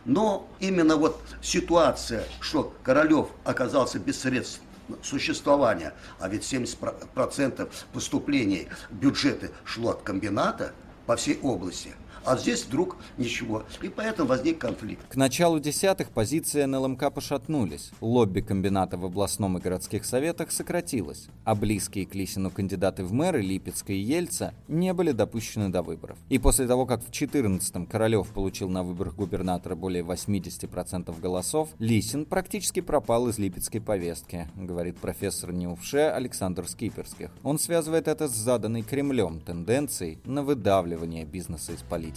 но 0.05 0.49
именно 0.61 0.97
вот 0.97 1.21
ситуация, 1.43 2.25
что 2.41 2.75
Королев 2.83 3.29
оказался 3.45 3.99
без 3.99 4.21
средств 4.21 4.61
существования, 5.03 5.95
а 6.19 6.29
ведь 6.29 6.43
70% 6.43 7.71
поступлений 7.93 8.69
бюджета 8.91 9.51
шло 9.65 9.91
от 9.91 10.03
комбината 10.03 10.73
по 11.07 11.17
всей 11.17 11.39
области, 11.43 11.93
А 12.25 12.37
здесь 12.37 12.65
вдруг 12.65 12.97
ничего. 13.19 13.65
И 13.83 13.89
поэтому 13.89 14.29
возник 14.29 14.59
конфликт. 14.59 15.07
К 15.09 15.17
началу 15.17 15.59
десятых 15.59 16.11
позиции 16.11 16.65
НЛМК 16.65 17.13
пошатнулись. 17.13 17.91
Лобби 18.01 18.41
комбината 18.41 18.97
в 18.97 19.05
областном 19.05 19.59
и 19.59 19.61
городских 19.61 20.05
советах 20.05 20.53
сократилось, 20.53 21.29
а 21.45 21.55
близкие 21.55 22.07
к 22.07 22.15
Лисину 22.15 22.51
кандидаты 22.51 23.05
в 23.05 23.13
мэры 23.13 23.41
Липецка 23.41 23.93
и 23.93 23.99
Ельца 23.99 24.53
не 24.69 24.93
были 24.93 25.13
допущены 25.13 25.71
до 25.71 25.83
выборов. 25.83 26.19
И 26.29 26.39
после 26.39 26.67
того, 26.67 26.87
как 26.87 27.03
в 27.03 27.11
14-м 27.11 27.87
Королев 27.87 28.29
получил 28.29 28.69
на 28.69 28.83
выборах 28.83 29.15
губернатора 29.15 29.75
более 29.75 30.03
80% 30.03 31.19
голосов, 31.21 31.71
Лисин 31.79 32.27
практически 32.27 32.81
пропал 32.81 33.29
из 33.29 33.39
липецкой 33.39 33.81
повестки, 33.81 34.49
говорит 34.57 34.99
профессор 34.99 35.53
НИУФШЕ 35.53 36.13
Александр 36.13 36.69
Скиперских. 36.69 37.31
Он 37.43 37.59
связывает 37.59 38.09
это 38.09 38.29
с 38.29 38.33
заданной 38.33 38.83
Кремлем 38.83 39.41
тенденцией 39.41 40.19
на 40.25 40.43
выдавливание 40.43 41.25
бизнеса 41.25 41.73
из 41.73 41.83
политики. 41.83 42.10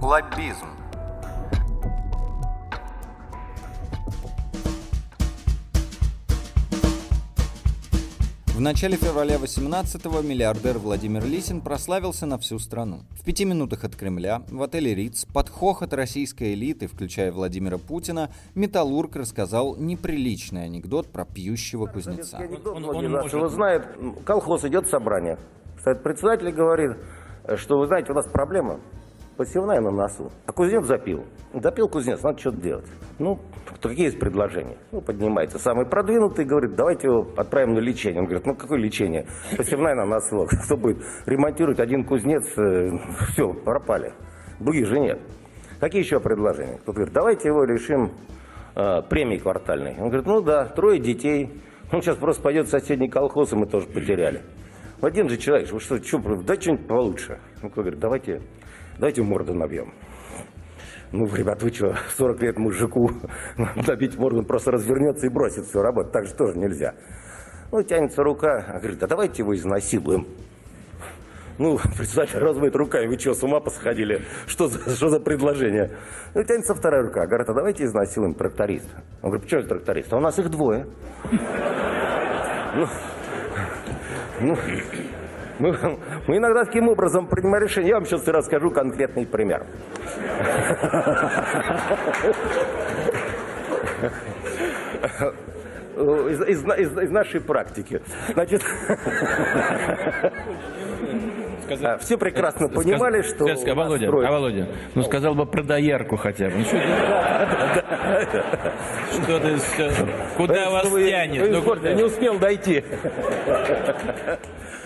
Лоббизм 0.00 0.66
начале 8.62 8.96
февраля 8.96 9.36
18-го 9.36 10.22
миллиардер 10.22 10.78
Владимир 10.78 11.24
Лисин 11.24 11.60
прославился 11.60 12.26
на 12.26 12.38
всю 12.38 12.60
страну. 12.60 13.00
В 13.10 13.24
пяти 13.24 13.44
минутах 13.44 13.82
от 13.82 13.96
Кремля, 13.96 14.42
в 14.48 14.62
отеле 14.62 14.94
Риц, 14.94 15.24
под 15.24 15.48
хохот 15.48 15.92
российской 15.92 16.54
элиты, 16.54 16.86
включая 16.86 17.32
Владимира 17.32 17.76
Путина, 17.76 18.30
Металлург 18.54 19.16
рассказал 19.16 19.74
неприличный 19.76 20.64
анекдот 20.64 21.08
про 21.08 21.24
пьющего 21.24 21.86
кузнеца. 21.86 22.38
Он, 22.64 22.84
он, 22.84 22.96
он 22.96 23.10
может... 23.10 23.32
Вы 23.32 23.48
знает, 23.48 23.84
колхоз 24.24 24.64
идет 24.64 24.86
собрание. 24.86 25.38
Стоит 25.80 26.04
председатель 26.04 26.52
говорит, 26.52 26.92
что 27.56 27.78
вы 27.78 27.88
знаете, 27.88 28.12
у 28.12 28.14
нас 28.14 28.26
проблема 28.26 28.78
посевная 29.36 29.80
на 29.80 29.90
носу. 29.90 30.30
А 30.46 30.52
кузнец 30.52 30.84
запил. 30.84 31.24
Допил 31.52 31.88
кузнец, 31.88 32.22
надо 32.22 32.38
что-то 32.38 32.60
делать. 32.60 32.86
Ну, 33.18 33.38
какие 33.80 34.06
есть 34.06 34.18
предложения? 34.18 34.78
Ну, 34.90 35.00
поднимается 35.00 35.58
самый 35.58 35.86
продвинутый, 35.86 36.44
говорит, 36.44 36.74
давайте 36.74 37.08
его 37.08 37.28
отправим 37.36 37.74
на 37.74 37.78
лечение. 37.78 38.20
Он 38.20 38.26
говорит, 38.26 38.46
ну, 38.46 38.54
какое 38.54 38.78
лечение? 38.78 39.26
Посевная 39.56 39.94
на 39.94 40.06
носу. 40.06 40.48
Что 40.64 40.76
будет? 40.76 40.98
Ремонтировать 41.26 41.80
один 41.80 42.04
кузнец, 42.04 42.46
э, 42.56 42.90
все, 43.30 43.52
пропали. 43.52 44.12
Других 44.60 44.86
же 44.86 44.98
нет. 44.98 45.20
Какие 45.80 46.02
еще 46.02 46.20
предложения? 46.20 46.78
Кто 46.78 46.92
говорит, 46.92 47.12
давайте 47.12 47.48
его 47.48 47.64
решим 47.64 48.12
э, 48.74 49.38
квартальной. 49.38 49.96
Он 49.98 50.08
говорит, 50.08 50.26
ну 50.26 50.40
да, 50.40 50.66
трое 50.66 51.00
детей. 51.00 51.60
Он 51.92 52.00
сейчас 52.00 52.16
просто 52.16 52.42
пойдет 52.42 52.68
в 52.68 52.70
соседний 52.70 53.08
колхоз, 53.08 53.52
и 53.52 53.56
мы 53.56 53.66
тоже 53.66 53.86
потеряли. 53.86 54.42
Один 55.02 55.28
же 55.28 55.36
человек, 55.36 55.70
вы 55.72 55.80
что, 55.80 56.02
что, 56.02 56.18
дай 56.42 56.60
что-нибудь 56.60 56.86
получше. 56.86 57.40
Он 57.62 57.70
говорит, 57.70 57.98
давайте 57.98 58.40
Давайте 58.98 59.22
морду 59.22 59.54
набьем. 59.54 59.92
Ну, 61.12 61.26
ребят, 61.34 61.62
вы 61.62 61.70
что, 61.70 61.94
40 62.16 62.40
лет 62.42 62.58
мужику 62.58 63.10
набить 63.86 64.16
морду, 64.16 64.42
просто 64.42 64.70
развернется 64.70 65.26
и 65.26 65.28
бросит 65.28 65.66
всю 65.66 65.82
работу. 65.82 66.10
Так 66.10 66.26
же 66.26 66.34
тоже 66.34 66.58
нельзя. 66.58 66.94
Ну, 67.70 67.82
тянется 67.82 68.22
рука, 68.22 68.64
а 68.68 68.78
говорит, 68.78 69.02
а 69.02 69.06
давайте 69.06 69.42
его 69.42 69.54
изнасилуем. 69.54 70.26
Ну, 71.58 71.78
председатель 71.96 72.38
разводит 72.38 72.76
руками, 72.76 73.06
вы 73.06 73.18
что, 73.18 73.34
с 73.34 73.42
ума 73.42 73.60
посходили? 73.60 74.22
Что 74.46 74.68
за, 74.68 74.78
что 74.94 75.08
за 75.08 75.20
предложение? 75.20 75.90
Ну, 76.34 76.42
тянется 76.44 76.74
вторая 76.74 77.02
рука, 77.02 77.26
говорит, 77.26 77.48
а 77.48 77.54
давайте 77.54 77.84
изнасилуем 77.84 78.34
тракториста. 78.34 79.02
Он 79.22 79.30
говорит, 79.30 79.44
почему 79.44 79.60
же 79.62 79.68
тракторист? 79.68 80.12
А 80.12 80.16
у 80.16 80.20
нас 80.20 80.38
их 80.38 80.50
двое. 80.50 80.86
Ну, 82.74 82.86
ну, 84.40 84.56
мы, 85.62 85.98
мы 86.26 86.36
иногда 86.38 86.64
таким 86.64 86.88
образом 86.88 87.28
принимаем 87.28 87.64
решение. 87.64 87.90
Я 87.90 87.94
вам 87.96 88.06
сейчас 88.06 88.26
расскажу 88.26 88.70
конкретный 88.70 89.26
пример. 89.26 89.64
Из, 95.94 96.40
из, 96.40 96.64
из, 96.64 96.98
из 96.98 97.10
нашей 97.10 97.40
практики. 97.40 98.00
Значит, 98.32 98.62
сказал, 101.62 101.98
все 101.98 102.18
прекрасно 102.18 102.68
сказ, 102.68 102.84
понимали, 102.84 103.22
сказ, 103.22 103.34
что... 103.34 103.56
Сказ, 103.56 103.68
а 103.68 103.74
Володя, 103.74 104.08
а 104.08 104.30
Володя, 104.30 104.68
ну 104.94 105.02
сказал 105.02 105.34
бы 105.34 105.46
про 105.46 105.62
доярку 105.62 106.16
хотя 106.16 106.48
бы. 106.50 106.58
Ну, 106.58 106.64
что 109.22 109.40
ты, 109.40 109.58
куда 110.36 110.70
вас 110.70 110.88
тянет? 110.88 111.50
Ну, 111.50 111.94
не 111.94 112.02
успел 112.04 112.38
дойти. 112.38 112.82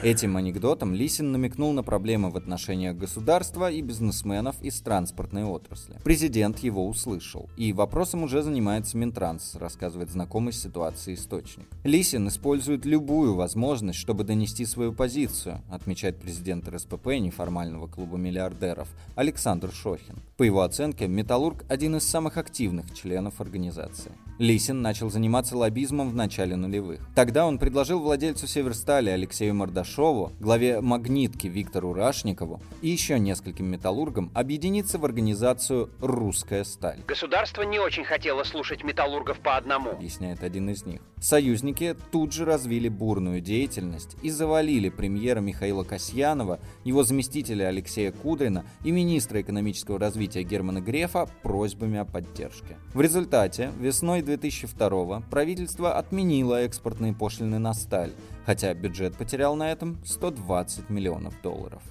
Этим 0.03 0.37
анекдотом 0.37 0.95
Лисин 0.95 1.33
намекнул 1.33 1.73
на 1.73 1.83
проблемы 1.83 2.31
в 2.31 2.37
отношениях 2.37 2.97
государства 2.97 3.71
и 3.71 3.81
бизнесменов 3.81 4.61
из 4.61 4.79
транспортной 4.81 5.45
отрасли. 5.45 5.97
Президент 6.05 6.59
его 6.59 6.87
услышал, 6.87 7.49
и 7.57 7.73
вопросом 7.73 8.23
уже 8.23 8.43
занимается 8.43 8.99
Минтранс, 8.99 9.57
рассказывает 9.57 10.11
знакомый 10.11 10.53
с 10.53 10.63
ситуацией 10.63 11.17
источник. 11.17 11.67
Лисин 11.83 12.29
использует 12.29 12.85
любую 12.85 13.35
возможность, 13.35 13.99
чтобы 13.99 14.25
донести 14.25 14.67
свою 14.67 14.93
позицию, 14.93 15.63
отмечает 15.71 16.21
президент 16.21 16.69
РСПП 16.77 17.07
неформального 17.19 17.87
клуба 17.87 18.17
миллиардеров 18.17 18.89
Александр 19.15 19.73
Шохин. 19.73 20.17
По 20.37 20.43
его 20.43 20.63
оценке, 20.63 21.09
Металлург– 21.09 21.65
один 21.69 21.97
из 21.97 22.05
самых 22.05 22.37
активных 22.37 22.95
членов 22.95 23.41
организации. 23.41 24.13
Лисин 24.39 24.83
начал 24.83 25.11
заниматься 25.11 25.57
лоббизмом 25.57 26.11
в 26.11 26.15
начале 26.15 26.57
нулевых. 26.57 27.01
Тогда 27.15 27.47
он 27.47 27.59
предложил 27.59 28.01
владельцу 28.01 28.47
Северстали 28.47 29.09
Алексею 29.09 29.55
Мордашову, 29.55 30.33
главе 30.41 30.83
«Магнитки» 30.83 31.47
Виктору 31.47 31.95
Рашникову 31.95 32.61
и 32.83 32.89
еще 32.89 33.19
нескольким 33.19 33.67
металлургам 33.67 34.31
объединиться 34.35 34.99
в 34.99 35.07
организацию 35.07 35.91
«Русская 36.01 36.65
сталь». 36.65 36.99
Государство 37.09 37.63
не 37.63 37.79
очень 37.79 38.05
хотело 38.05 38.45
слушать 38.45 38.85
металлургов 38.85 39.41
по 39.41 39.57
одному, 39.57 39.93
объясняет 39.93 40.43
один 40.43 40.69
из 40.69 40.85
них. 40.85 41.01
Союзники 41.19 41.97
тут 42.13 42.35
же 42.35 42.45
развили 42.45 42.91
бурную 42.91 43.41
деятельность 43.41 44.17
и 44.23 44.29
завалили 44.29 44.91
премьера 44.91 45.41
Михаила 45.41 45.83
Касьянова, 45.83 46.61
его 46.85 47.05
заместителя 47.05 47.69
Алексея 47.69 48.13
Кудрина 48.13 48.67
и 48.85 48.91
министра 48.91 49.41
экономического 49.41 49.99
развития 49.99 50.43
Германа 50.43 50.83
Грефа 50.83 51.27
просьбами 51.43 51.99
о 51.99 52.05
поддержке. 52.05 52.77
В 52.93 53.01
результате 53.01 53.73
весной 53.81 54.26
2002 54.27 55.21
правительство 55.31 55.95
отменило 55.95 56.63
экспортные 56.63 57.15
пошлины 57.15 57.59
на 57.59 57.73
сталь, 57.73 58.13
хотя 58.45 58.75
бюджет 58.75 59.17
потерял 59.17 59.57
на 59.57 59.73
этом 59.73 59.99
120 60.05 60.91
миллионов 60.91 61.41
долларов. 61.43 61.83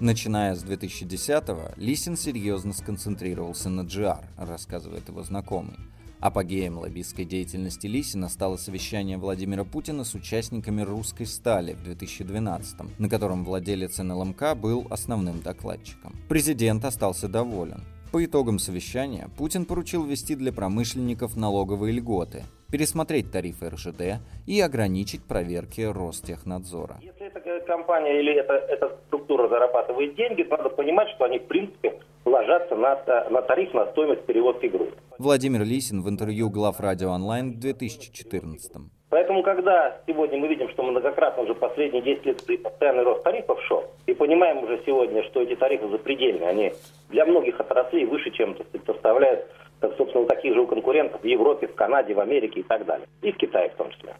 Начиная 0.00 0.56
с 0.56 0.64
2010-го, 0.64 1.74
Лисин 1.76 2.16
серьезно 2.16 2.72
сконцентрировался 2.72 3.68
на 3.68 3.82
GR, 3.82 4.24
рассказывает 4.36 5.08
его 5.08 5.22
знакомый. 5.22 5.76
Апогеем 6.18 6.78
лоббистской 6.78 7.24
деятельности 7.24 7.88
Лисина 7.88 8.28
стало 8.28 8.56
совещание 8.56 9.18
Владимира 9.18 9.64
Путина 9.64 10.04
с 10.04 10.14
участниками 10.14 10.82
«Русской 10.82 11.26
стали» 11.26 11.74
в 11.74 11.82
2012 11.82 12.98
на 12.98 13.08
котором 13.08 13.44
владелец 13.44 13.98
НЛМК 13.98 14.54
был 14.54 14.86
основным 14.88 15.42
докладчиком. 15.42 16.16
Президент 16.28 16.84
остался 16.84 17.28
доволен. 17.28 17.82
По 18.12 18.22
итогам 18.22 18.58
совещания 18.58 19.30
Путин 19.38 19.64
поручил 19.64 20.04
ввести 20.04 20.34
для 20.34 20.52
промышленников 20.52 21.34
налоговые 21.34 21.94
льготы, 21.94 22.42
пересмотреть 22.70 23.32
тарифы 23.32 23.70
РЖД 23.70 24.20
и 24.46 24.60
ограничить 24.60 25.24
проверки 25.24 25.80
Ростехнадзора. 25.80 26.98
Если 27.00 27.26
эта 27.26 27.40
компания 27.66 28.20
или 28.20 28.34
эта, 28.34 28.52
эта 28.52 28.98
структура 29.06 29.48
зарабатывает 29.48 30.14
деньги, 30.14 30.42
надо 30.42 30.68
понимать, 30.68 31.08
что 31.14 31.24
они 31.24 31.38
в 31.38 31.46
принципе 31.46 32.02
ложатся 32.26 32.76
на, 32.76 33.02
на 33.30 33.40
тариф 33.40 33.72
на 33.72 33.90
стоимость 33.92 34.26
перевозки 34.26 34.66
груза. 34.66 34.92
Владимир 35.18 35.62
Лисин 35.62 36.02
в 36.02 36.08
интервью 36.10 36.50
глав 36.50 36.80
радио 36.80 37.12
онлайн 37.12 37.52
в 37.52 37.60
2014 37.60 38.72
Поэтому, 39.12 39.42
когда 39.42 39.94
сегодня 40.06 40.38
мы 40.38 40.48
видим, 40.48 40.70
что 40.70 40.82
многократно 40.82 41.42
уже 41.42 41.54
последние 41.54 42.00
10 42.00 42.24
лет 42.24 42.62
постоянный 42.62 43.02
рост 43.02 43.22
тарифов 43.22 43.62
шел, 43.64 43.84
и 44.06 44.14
понимаем 44.14 44.64
уже 44.64 44.80
сегодня, 44.86 45.22
что 45.24 45.42
эти 45.42 45.54
тарифы 45.54 45.86
запредельные, 45.88 46.48
они 46.48 46.72
для 47.10 47.26
многих 47.26 47.60
отраслей 47.60 48.06
выше, 48.06 48.30
чем 48.30 48.56
составляют, 48.86 49.44
как, 49.80 49.94
собственно, 49.98 50.24
таких 50.24 50.54
же 50.54 50.62
у 50.62 50.66
конкурентов 50.66 51.20
в 51.20 51.26
Европе, 51.26 51.66
в 51.66 51.74
Канаде, 51.74 52.14
в 52.14 52.20
Америке 52.20 52.60
и 52.60 52.62
так 52.62 52.86
далее. 52.86 53.06
И 53.20 53.32
в 53.32 53.36
Китае 53.36 53.68
в 53.68 53.74
том 53.74 53.90
числе. 53.90 54.14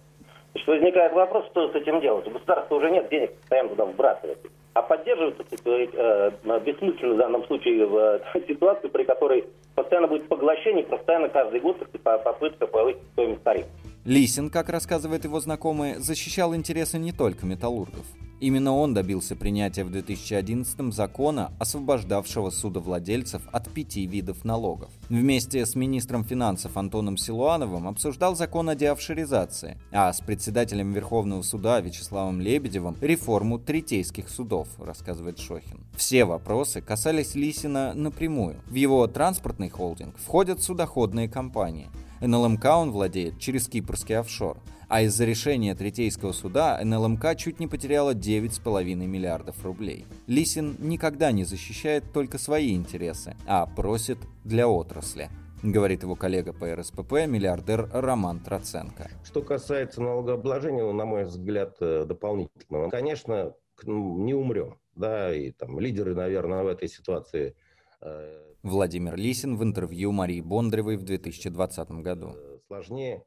Значит, 0.53 0.69
возникает 0.69 1.15
вопрос, 1.15 1.47
что 1.47 1.73
с 1.73 1.75
этим 1.75 2.03
делать. 2.03 2.27
У 2.27 2.31
государства 2.31 2.75
уже 2.75 2.91
нет 2.91 3.09
денег 3.09 3.33
постоянно 3.37 3.71
туда 3.71 3.87
вбрасывать. 3.87 4.39
А 4.75 4.83
поддерживать 4.83 5.37
э, 5.65 6.33
бессмысленно 6.67 7.15
в 7.15 7.17
данном 7.17 7.45
случае 7.47 7.87
в 7.87 7.97
э, 7.97 8.41
ситуацию, 8.47 8.91
при 8.91 9.05
которой 9.05 9.47
постоянно 9.75 10.09
будет 10.09 10.29
поглощение, 10.29 10.85
постоянно 10.85 11.31
каждый 11.31 11.61
год 11.61 11.79
попытка 12.03 12.67
повысить 12.67 13.01
стоимость 13.15 13.43
тарифа. 13.43 13.71
Лисин, 14.05 14.51
как 14.51 14.69
рассказывает 14.69 15.23
его 15.25 15.39
знакомый, 15.39 16.01
защищал 16.01 16.57
интересы 16.57 16.99
не 16.99 17.13
только 17.13 17.47
металлургов. 17.47 18.05
Именно 18.41 18.75
он 18.75 18.93
добился 18.93 19.37
принятия 19.37 19.85
в 19.85 19.93
2011 19.93 20.93
закона, 20.93 21.53
освобождавшего 21.61 22.51
судовладельцев 22.51 23.43
от 23.53 23.71
пяти 23.71 24.05
видов 24.05 24.45
налогов. 24.45 24.91
Вместе 25.09 25.65
с 25.65 25.77
министром 25.77 26.25
финансов 26.25 26.77
Антоном 26.77 27.17
Силуановым 27.17 27.87
обсуждал 27.87 28.35
закон 28.35 28.69
о 28.69 28.75
деофшоризации, 28.75 29.79
а 29.93 30.13
с 30.13 30.21
председателем 30.21 30.93
Верховного 30.93 31.43
суда 31.43 31.81
Вячеславом 31.81 32.41
Лебедевым 32.41 32.97
реформу 33.01 33.61
третейских 33.61 34.29
судов, 34.29 34.67
рассказывает 34.81 35.39
Шохин. 35.39 35.79
Все 35.97 36.25
вопросы 36.25 36.81
касались 36.81 37.37
Лисина 37.37 37.93
напрямую. 37.95 38.57
В 38.67 38.75
его 38.75 39.07
транспортный 39.07 39.69
холдинг 39.69 40.17
входят 40.19 40.61
судоходные 40.61 41.29
компании. 41.29 41.91
НЛМК 42.23 42.65
он 42.67 42.91
владеет 42.93 43.39
через 43.39 43.69
кипрский 43.69 44.17
офшор. 44.17 44.59
А 44.89 45.03
из-за 45.03 45.25
решения 45.25 45.75
Третейского 45.75 46.33
суда 46.33 46.79
НЛМК 46.83 47.37
чуть 47.37 47.61
не 47.61 47.67
потеряла 47.67 48.15
9,5 48.15 48.95
миллиардов 48.95 49.65
рублей. 49.65 50.07
Лисин 50.27 50.77
никогда 50.79 51.33
не 51.33 51.45
защищает 51.45 52.05
только 52.13 52.39
свои 52.39 52.75
интересы, 52.75 53.35
а 53.47 53.67
просит 53.67 54.19
для 54.45 54.69
отрасли 54.69 55.31
говорит 55.63 56.03
его 56.03 56.17
коллега 56.17 56.53
по 56.53 56.75
РСПП, 56.75 57.13
миллиардер 57.27 57.89
Роман 57.93 58.41
Троценко. 58.41 59.09
Что 59.25 59.43
касается 59.43 60.03
налогообложения, 60.03 60.83
ну, 60.83 60.93
на 60.93 61.05
мой 61.05 61.25
взгляд, 61.25 61.77
э, 61.81 62.05
дополнительного, 62.05 62.91
конечно, 62.91 63.55
ну, 63.85 64.19
не 64.19 64.35
умрем. 64.35 64.79
Да, 64.95 65.33
и 65.33 65.53
там 65.53 65.79
лидеры, 65.79 66.15
наверное, 66.15 66.65
в 66.65 66.67
этой 66.67 66.89
ситуации 66.89 67.55
э, 68.01 68.52
Владимир 68.63 69.17
Лисин 69.17 69.57
в 69.57 69.63
интервью 69.65 70.13
Марии 70.13 70.41
Бондаревой 70.41 70.97
в 70.97 71.03
2020 71.03 71.91
году. 72.03 72.35
Э, 72.37 72.59
сложнее. 72.69 73.25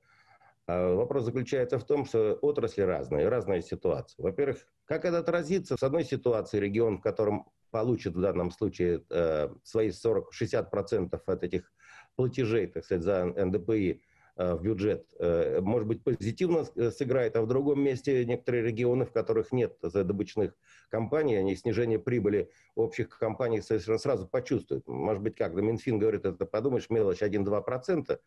А 0.67 0.95
вопрос 0.95 1.25
заключается 1.25 1.77
в 1.77 1.83
том, 1.83 2.05
что 2.05 2.33
отрасли 2.41 2.81
разные, 2.81 3.27
разная 3.27 3.61
ситуация. 3.61 4.23
Во-первых, 4.23 4.65
как 4.85 5.05
это 5.05 5.19
отразится? 5.19 5.77
С 5.77 5.83
одной 5.83 6.05
ситуации 6.05 6.59
регион, 6.59 6.97
в 6.97 7.01
котором 7.01 7.47
получит 7.69 8.15
в 8.15 8.21
данном 8.21 8.51
случае 8.51 9.03
э, 9.09 9.49
свои 9.63 9.89
40-60% 9.89 11.21
от 11.25 11.43
этих 11.43 11.73
платежей, 12.15 12.67
так 12.67 12.85
сказать, 12.85 13.03
за 13.03 13.25
НДПИ 13.25 13.91
э, 13.91 13.99
в 14.35 14.61
бюджет, 14.61 15.07
э, 15.19 15.61
может 15.61 15.87
быть, 15.87 16.03
позитивно 16.03 16.65
э, 16.75 16.91
сыграет, 16.91 17.35
а 17.37 17.41
в 17.41 17.47
другом 17.47 17.81
месте 17.81 18.25
некоторые 18.25 18.63
регионы, 18.63 19.05
в 19.05 19.13
которых 19.13 19.51
нет 19.51 19.77
добычных 19.81 20.53
компаний, 20.89 21.35
они 21.35 21.55
снижение 21.55 21.99
прибыли 21.99 22.49
общих 22.75 23.09
компаний 23.17 23.61
совершенно 23.61 23.97
сразу 23.97 24.27
почувствуют. 24.27 24.87
Может 24.87 25.23
быть, 25.23 25.35
как 25.35 25.53
Минфин 25.53 25.99
говорит, 25.99 26.25
это 26.25 26.45
подумаешь, 26.45 26.89
мелочь 26.89 27.21
1-2%, 27.21 28.19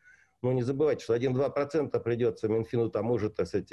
но 0.42 0.52
не 0.52 0.62
забывайте, 0.62 1.04
что 1.04 1.14
1-2% 1.14 2.00
придется 2.00 2.48
Минфину 2.48 2.90
тому 2.90 3.18
же, 3.18 3.28
так 3.28 3.46
сказать, 3.46 3.72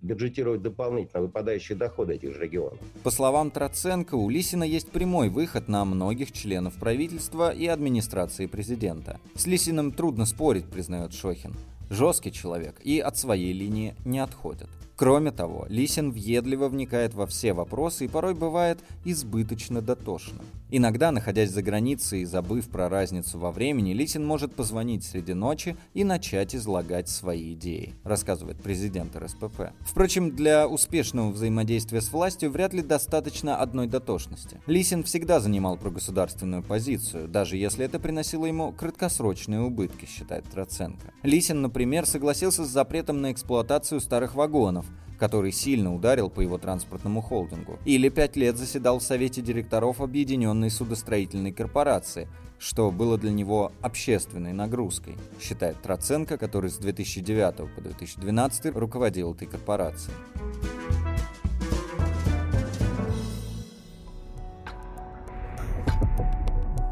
бюджетировать 0.00 0.62
дополнительно 0.62 1.22
выпадающие 1.22 1.76
доходы 1.76 2.14
этих 2.14 2.34
же 2.34 2.40
регионов. 2.40 2.78
По 3.02 3.10
словам 3.10 3.50
Троценко, 3.50 4.14
у 4.14 4.28
Лисина 4.28 4.64
есть 4.64 4.90
прямой 4.90 5.28
выход 5.28 5.68
на 5.68 5.84
многих 5.84 6.32
членов 6.32 6.74
правительства 6.74 7.50
и 7.50 7.66
администрации 7.66 8.46
президента. 8.46 9.18
С 9.34 9.46
Лисиным 9.46 9.92
трудно 9.92 10.26
спорить, 10.26 10.66
признает 10.66 11.12
Шохин. 11.12 11.54
Жесткий 11.90 12.32
человек 12.32 12.80
и 12.84 13.00
от 13.00 13.16
своей 13.16 13.52
линии 13.52 13.94
не 14.04 14.18
отходит. 14.18 14.68
Кроме 14.98 15.30
того, 15.30 15.64
Лисин 15.68 16.10
въедливо 16.10 16.66
вникает 16.68 17.14
во 17.14 17.24
все 17.28 17.52
вопросы 17.52 18.06
и 18.06 18.08
порой 18.08 18.34
бывает 18.34 18.80
избыточно 19.04 19.80
дотошным. 19.80 20.44
Иногда, 20.70 21.12
находясь 21.12 21.50
за 21.50 21.62
границей 21.62 22.22
и 22.22 22.24
забыв 22.24 22.68
про 22.68 22.88
разницу 22.88 23.38
во 23.38 23.52
времени, 23.52 23.94
Лисин 23.94 24.26
может 24.26 24.56
позвонить 24.56 25.04
среди 25.04 25.34
ночи 25.34 25.76
и 25.94 26.02
начать 26.02 26.54
излагать 26.54 27.08
свои 27.08 27.54
идеи, 27.54 27.94
рассказывает 28.02 28.60
президент 28.60 29.16
РСПП. 29.16 29.70
Впрочем, 29.80 30.34
для 30.34 30.66
успешного 30.66 31.30
взаимодействия 31.30 32.00
с 32.00 32.12
властью 32.12 32.50
вряд 32.50 32.74
ли 32.74 32.82
достаточно 32.82 33.56
одной 33.56 33.86
дотошности. 33.86 34.60
Лисин 34.66 35.04
всегда 35.04 35.38
занимал 35.38 35.76
прогосударственную 35.76 36.64
позицию, 36.64 37.28
даже 37.28 37.56
если 37.56 37.84
это 37.84 38.00
приносило 38.00 38.46
ему 38.46 38.72
краткосрочные 38.72 39.60
убытки, 39.60 40.06
считает 40.06 40.44
Троценко. 40.50 41.14
Лисин, 41.22 41.62
например, 41.62 42.04
согласился 42.04 42.64
с 42.64 42.68
запретом 42.68 43.22
на 43.22 43.30
эксплуатацию 43.30 44.00
старых 44.00 44.34
вагонов, 44.34 44.87
который 45.18 45.52
сильно 45.52 45.94
ударил 45.94 46.30
по 46.30 46.40
его 46.40 46.58
транспортному 46.58 47.20
холдингу. 47.20 47.78
Или 47.84 48.08
пять 48.08 48.36
лет 48.36 48.56
заседал 48.56 48.98
в 48.98 49.02
Совете 49.02 49.42
директоров 49.42 50.00
Объединенной 50.00 50.70
судостроительной 50.70 51.52
корпорации, 51.52 52.28
что 52.58 52.90
было 52.90 53.18
для 53.18 53.30
него 53.30 53.72
общественной 53.82 54.52
нагрузкой, 54.52 55.16
считает 55.40 55.80
Троценко, 55.82 56.38
который 56.38 56.70
с 56.70 56.76
2009 56.78 57.74
по 57.74 57.80
2012 57.80 58.76
руководил 58.76 59.34
этой 59.34 59.46
корпорацией. 59.46 60.16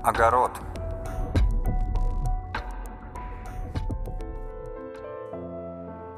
Огород– 0.03 0.53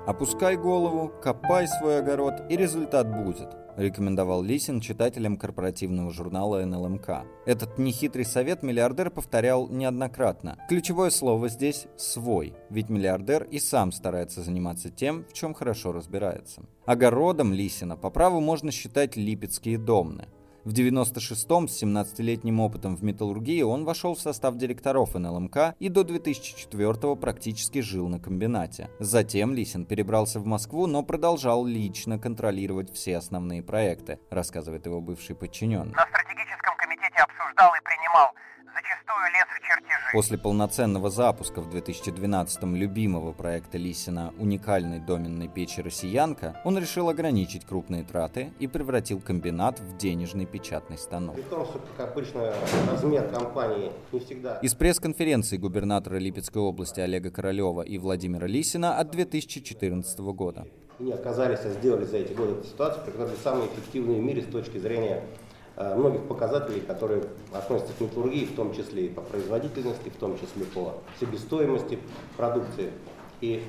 Опускай 0.08 0.56
голову, 0.56 1.12
копай 1.22 1.68
свой 1.68 1.98
огород, 1.98 2.32
и 2.48 2.56
результат 2.56 3.14
будет, 3.14 3.54
рекомендовал 3.76 4.42
Лисин 4.42 4.80
читателям 4.80 5.36
корпоративного 5.36 6.10
журнала 6.10 6.64
НЛМК. 6.64 7.26
Этот 7.44 7.76
нехитрый 7.76 8.24
совет 8.24 8.62
миллиардер 8.62 9.10
повторял 9.10 9.68
неоднократно. 9.68 10.56
Ключевое 10.70 11.10
слово 11.10 11.50
здесь 11.50 11.88
«свой», 11.98 12.54
ведь 12.70 12.88
миллиардер 12.88 13.42
и 13.42 13.58
сам 13.58 13.92
старается 13.92 14.40
заниматься 14.40 14.88
тем, 14.88 15.26
в 15.28 15.34
чем 15.34 15.52
хорошо 15.52 15.92
разбирается. 15.92 16.62
Огородом 16.86 17.52
Лисина 17.52 17.98
по 17.98 18.08
праву 18.08 18.40
можно 18.40 18.72
считать 18.72 19.14
липецкие 19.14 19.76
домны. 19.76 20.28
В 20.68 20.72
96-м 20.72 21.66
с 21.66 21.82
17-летним 21.82 22.60
опытом 22.60 22.94
в 22.94 23.02
металлургии 23.02 23.62
он 23.62 23.86
вошел 23.86 24.14
в 24.14 24.20
состав 24.20 24.56
директоров 24.56 25.14
НЛМК 25.14 25.74
и 25.78 25.88
до 25.88 26.02
2004-го 26.02 27.16
практически 27.16 27.80
жил 27.80 28.06
на 28.10 28.20
комбинате. 28.20 28.90
Затем 28.98 29.54
Лисин 29.54 29.86
перебрался 29.86 30.40
в 30.40 30.44
Москву, 30.44 30.86
но 30.86 31.02
продолжал 31.02 31.64
лично 31.64 32.18
контролировать 32.18 32.92
все 32.92 33.16
основные 33.16 33.62
проекты, 33.62 34.18
рассказывает 34.28 34.84
его 34.84 35.00
бывший 35.00 35.34
подчиненный. 35.34 35.94
На 35.94 36.06
стратегическом 36.06 36.76
комитете 36.76 37.16
обсуждал 37.16 37.72
и 37.74 37.82
принимал 37.82 38.34
зачастую 39.08 39.32
лез 39.32 39.46
в 39.48 39.66
чертежи. 39.66 40.12
После 40.12 40.38
полноценного 40.38 41.10
запуска 41.10 41.60
в 41.60 41.68
2012-м 41.68 42.76
любимого 42.76 43.32
проекта 43.32 43.78
Лисина 43.78 44.32
уникальной 44.38 45.00
доменной 45.00 45.48
печи 45.48 45.80
«Россиянка», 45.80 46.60
он 46.64 46.78
решил 46.78 47.08
ограничить 47.08 47.64
крупные 47.64 48.04
траты 48.04 48.52
и 48.58 48.66
превратил 48.66 49.20
комбинат 49.20 49.80
в 49.80 49.96
денежный 49.96 50.46
печатный 50.46 50.98
станок. 50.98 51.34
При 51.36 51.42
том, 51.42 51.64
что, 51.64 51.80
как 51.96 52.12
обычно, 52.12 52.52
размер 52.90 53.28
компании 53.28 53.92
не 54.12 54.20
всегда... 54.20 54.58
Из 54.58 54.74
пресс-конференции 54.74 55.56
губернатора 55.56 56.16
Липецкой 56.16 56.62
области 56.62 57.00
Олега 57.00 57.30
Королева 57.30 57.82
и 57.82 57.98
Владимира 57.98 58.46
Лисина 58.46 58.98
от 58.98 59.10
2014 59.10 60.18
года. 60.20 60.66
Не 60.98 61.12
отказались, 61.12 61.60
а 61.60 61.70
сделали 61.70 62.04
за 62.04 62.16
эти 62.16 62.32
годы 62.32 62.52
эту 62.52 62.64
ситуацию, 62.64 63.04
при 63.04 63.12
которой 63.12 63.36
самые 63.42 63.68
эффективные 63.68 64.20
в 64.20 64.24
мире 64.24 64.42
с 64.42 64.46
точки 64.46 64.78
зрения 64.78 65.22
многих 65.78 66.22
показателей, 66.22 66.80
которые 66.80 67.24
относятся 67.52 67.92
к 67.92 68.00
металлургии, 68.00 68.46
в 68.46 68.54
том 68.54 68.74
числе 68.74 69.06
и 69.06 69.08
по 69.08 69.20
производительности, 69.20 70.08
в 70.08 70.16
том 70.16 70.38
числе 70.38 70.64
по 70.64 70.94
себестоимости 71.20 71.98
продукции. 72.36 72.90
И, 73.40 73.62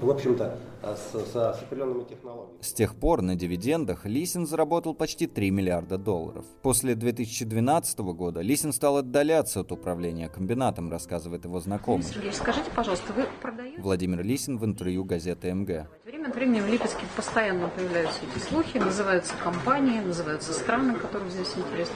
в 0.00 0.08
общем-то, 0.08 0.58
с, 0.94 1.12
с, 1.12 1.32
с 1.32 1.62
определенными 1.62 2.04
технологиями. 2.04 2.62
С 2.62 2.72
тех 2.72 2.94
пор 2.94 3.22
на 3.22 3.34
дивидендах 3.34 4.06
Лисин 4.06 4.46
заработал 4.46 4.94
почти 4.94 5.26
3 5.26 5.50
миллиарда 5.50 5.98
долларов. 5.98 6.44
После 6.62 6.94
2012 6.94 7.98
года 7.98 8.40
Лисин 8.40 8.72
стал 8.72 8.98
отдаляться 8.98 9.60
от 9.60 9.72
управления 9.72 10.28
комбинатом, 10.28 10.90
рассказывает 10.90 11.44
его 11.44 11.58
знакомый. 11.60 12.04
Сергей, 12.04 12.32
скажите, 12.32 12.70
пожалуйста, 12.74 13.12
вы 13.12 13.24
продаете? 13.42 13.80
Владимир 13.80 14.22
Лисин 14.22 14.58
в 14.58 14.64
интервью 14.64 15.04
газеты 15.04 15.52
МГ. 15.52 15.88
Время 16.26 16.32
от 16.32 16.34
времени 16.34 16.60
в 16.60 16.66
Липецке 16.66 17.04
постоянно 17.14 17.68
появляются 17.68 18.18
эти 18.22 18.42
слухи, 18.42 18.78
называются 18.78 19.34
компании, 19.36 20.00
называются 20.00 20.52
страны, 20.52 20.94
которых 20.94 21.30
здесь 21.30 21.52
интересно. 21.54 21.94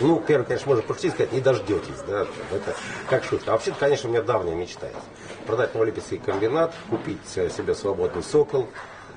Ну, 0.00 0.20
первое, 0.20 0.46
конечно, 0.46 0.68
можно 0.68 0.82
пошутить 0.84 1.14
сказать, 1.14 1.32
не 1.32 1.40
дождетесь, 1.40 2.00
да, 2.06 2.26
это 2.52 2.74
как 3.10 3.24
шутка. 3.24 3.50
А 3.50 3.52
вообще 3.54 3.74
конечно, 3.78 4.08
у 4.08 4.12
меня 4.12 4.22
давняя 4.22 4.54
мечта 4.54 4.86
есть. 4.86 4.98
Продать 5.46 5.74
Новолипецкий 5.74 6.18
комбинат, 6.18 6.72
купить 6.88 7.18
себе 7.26 7.74
свободный 7.74 8.22
«Сокол», 8.22 8.68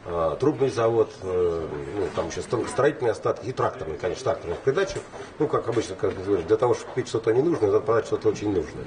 э, 0.05 0.37
трубный 0.39 0.69
завод, 0.69 1.11
э, 1.21 1.67
ну, 1.97 2.07
там 2.15 2.29
еще 2.29 2.41
строительные 2.41 3.11
остатки 3.11 3.47
и 3.47 3.51
тракторный, 3.51 3.97
конечно, 3.97 4.23
тракторный 4.23 4.55
в 4.55 4.59
придачу. 4.59 4.99
Ну, 5.37 5.47
как 5.47 5.67
обычно, 5.67 5.95
как 5.95 6.15
для 6.47 6.57
того, 6.57 6.73
чтобы 6.73 6.89
купить 6.89 7.09
что-то 7.09 7.31
ненужное, 7.31 7.69
надо 7.69 7.81
продать 7.81 8.07
что-то 8.07 8.29
очень 8.29 8.53
нужное. 8.53 8.85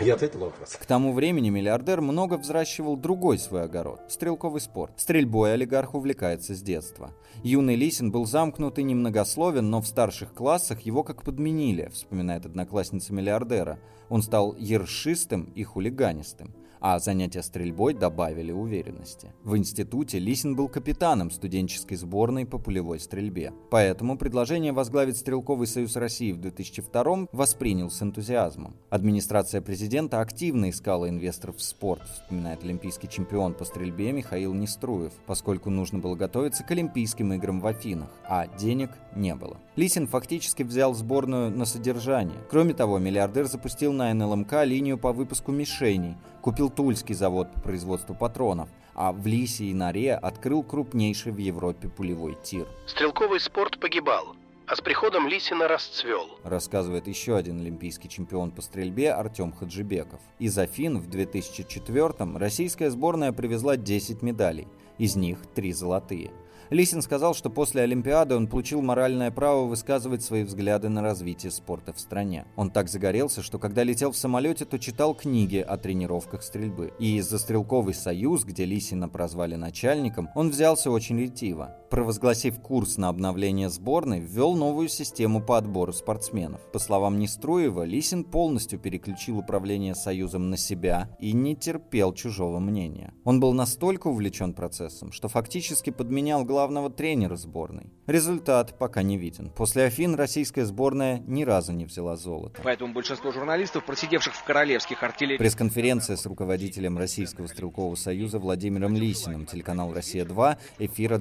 Я 0.00 0.14
ответил 0.14 0.40
вопрос. 0.40 0.70
К 0.70 0.86
тому 0.86 1.12
времени 1.12 1.50
миллиардер 1.50 2.00
много 2.00 2.38
взращивал 2.38 2.96
другой 2.96 3.38
свой 3.38 3.64
огород– 3.64 4.00
стрелковый 4.08 4.62
спорт. 4.62 4.92
Стрельбой 4.96 5.52
олигарх 5.52 5.94
увлекается 5.94 6.54
с 6.54 6.62
детства. 6.62 7.12
Юный 7.42 7.76
Лисин 7.76 8.10
был 8.10 8.24
замкнут 8.24 8.78
и 8.78 8.82
немногословен, 8.82 9.68
но 9.68 9.82
в 9.82 9.86
старших 9.86 10.32
классах 10.32 10.80
его 10.80 11.02
как 11.02 11.22
подменили, 11.22 11.88
вспоминает 11.92 12.46
одноклассница 12.46 13.12
миллиардера. 13.12 13.78
Он 14.08 14.22
стал 14.22 14.56
ершистым 14.56 15.52
и 15.54 15.64
хулиганистым. 15.64 16.54
А 16.80 16.98
занятия 16.98 17.42
стрельбой 17.42 17.94
добавили 17.94 18.52
уверенности. 18.52 19.32
В 19.44 19.56
институте 19.56 20.18
Лисин 20.18 20.56
был 20.56 20.68
капитаном 20.68 21.30
студенческой 21.30 21.96
сборной 21.96 22.46
по 22.46 22.58
пулевой 22.58 23.00
стрельбе. 23.00 23.52
Поэтому 23.70 24.18
предложение 24.18 24.72
возглавить 24.72 25.18
Стрелковый 25.18 25.66
союз 25.66 25.96
России 25.96 26.32
в 26.32 26.38
2002 26.40 27.28
воспринял 27.32 27.90
с 27.90 28.02
энтузиазмом. 28.02 28.76
Администрация 28.88 29.60
президента 29.60 30.20
активно 30.20 30.70
искала 30.70 31.08
инвесторов 31.08 31.56
в 31.56 31.62
спорт, 31.62 32.02
вспоминает 32.02 32.64
олимпийский 32.64 33.08
чемпион 33.08 33.54
по 33.54 33.64
стрельбе 33.64 34.12
Михаил 34.12 34.54
Неструев, 34.54 35.12
поскольку 35.26 35.70
нужно 35.70 35.98
было 35.98 36.14
готовиться 36.14 36.64
к 36.64 36.70
Олимпийским 36.70 37.32
играм 37.34 37.60
в 37.60 37.66
Афинах, 37.66 38.08
а 38.26 38.46
денег 38.46 38.90
не 39.14 39.34
было. 39.34 39.58
Лисин 39.76 40.06
фактически 40.06 40.62
взял 40.62 40.94
сборную 40.94 41.50
на 41.50 41.64
содержание. 41.64 42.38
Кроме 42.50 42.74
того, 42.74 42.98
миллиардер 42.98 43.46
запустил 43.46 43.92
на 43.92 44.12
НЛМК 44.12 44.64
линию 44.64 44.98
по 44.98 45.12
выпуску 45.12 45.52
мишеней, 45.52 46.16
купил 46.40 46.70
Тульский 46.70 47.14
завод 47.14 47.52
по 47.52 47.60
производству 47.60 48.14
патронов, 48.14 48.68
а 48.94 49.12
в 49.12 49.26
Лисе 49.26 49.64
и 49.64 49.74
Норе 49.74 50.14
открыл 50.14 50.62
крупнейший 50.62 51.32
в 51.32 51.38
Европе 51.38 51.88
пулевой 51.88 52.36
тир. 52.42 52.66
Стрелковый 52.86 53.40
спорт 53.40 53.78
погибал, 53.78 54.36
а 54.66 54.76
с 54.76 54.80
приходом 54.80 55.28
Лисина 55.28 55.68
расцвел. 55.68 56.38
Рассказывает 56.44 57.06
еще 57.06 57.36
один 57.36 57.60
олимпийский 57.60 58.08
чемпион 58.08 58.50
по 58.50 58.62
стрельбе 58.62 59.12
Артем 59.12 59.52
Хаджибеков. 59.52 60.20
Из 60.38 60.56
Афин 60.58 60.98
в 60.98 61.08
2004-м 61.08 62.36
российская 62.36 62.90
сборная 62.90 63.32
привезла 63.32 63.76
10 63.76 64.22
медалей, 64.22 64.68
из 64.98 65.16
них 65.16 65.38
3 65.54 65.72
золотые– 65.72 66.30
Лисин 66.70 67.02
сказал, 67.02 67.34
что 67.34 67.50
после 67.50 67.82
Олимпиады 67.82 68.36
он 68.36 68.46
получил 68.46 68.80
моральное 68.80 69.32
право 69.32 69.66
высказывать 69.66 70.22
свои 70.22 70.44
взгляды 70.44 70.88
на 70.88 71.02
развитие 71.02 71.50
спорта 71.50 71.92
в 71.92 71.98
стране. 71.98 72.46
Он 72.54 72.70
так 72.70 72.88
загорелся, 72.88 73.42
что 73.42 73.58
когда 73.58 73.82
летел 73.82 74.12
в 74.12 74.16
самолете, 74.16 74.64
то 74.64 74.78
читал 74.78 75.14
книги 75.14 75.58
о 75.58 75.76
тренировках 75.76 76.44
стрельбы. 76.44 76.92
И 77.00 77.16
из-за 77.16 77.38
Стрелковый 77.38 77.94
союз, 77.94 78.44
где 78.44 78.64
Лисина 78.64 79.08
прозвали 79.08 79.56
начальником, 79.56 80.28
он 80.36 80.50
взялся 80.50 80.92
очень 80.92 81.18
ретиво. 81.18 81.76
Провозгласив 81.90 82.60
курс 82.60 82.98
на 82.98 83.08
обновление 83.08 83.68
сборной, 83.68 84.20
ввел 84.20 84.54
новую 84.54 84.88
систему 84.88 85.42
по 85.42 85.58
отбору 85.58 85.92
спортсменов. 85.92 86.60
По 86.72 86.78
словам 86.78 87.18
Неструева, 87.18 87.82
Лисин 87.82 88.22
полностью 88.22 88.78
переключил 88.78 89.38
управление 89.38 89.96
союзом 89.96 90.50
на 90.50 90.56
себя 90.56 91.08
и 91.18 91.32
не 91.32 91.56
терпел 91.56 92.14
чужого 92.14 92.60
мнения. 92.60 93.12
Он 93.24 93.40
был 93.40 93.52
настолько 93.52 94.06
увлечен 94.06 94.54
процессом, 94.54 95.10
что 95.10 95.26
фактически 95.26 95.90
подменял 95.90 96.44
главного 96.44 96.90
тренера 96.90 97.34
сборной. 97.34 97.92
Результат 98.06 98.78
пока 98.78 99.02
не 99.02 99.18
виден. 99.18 99.50
После 99.50 99.82
Афин 99.82 100.14
российская 100.14 100.66
сборная 100.66 101.18
ни 101.26 101.42
разу 101.42 101.72
не 101.72 101.86
взяла 101.86 102.16
золото. 102.16 102.60
Поэтому 102.62 102.94
большинство 102.94 103.32
журналистов, 103.32 103.84
просидевших 103.84 104.34
в 104.36 104.44
королевских 104.44 105.02
артиллериях... 105.02 105.40
Пресс-конференция 105.40 106.14
с 106.14 106.24
руководителем 106.24 106.98
Российского 106.98 107.48
стрелкового 107.48 107.96
союза 107.96 108.38
Владимиром 108.38 108.94
Лисиным, 108.94 109.44
телеканал 109.44 109.92
«Россия-2», 109.92 110.56
эфира 110.78 111.18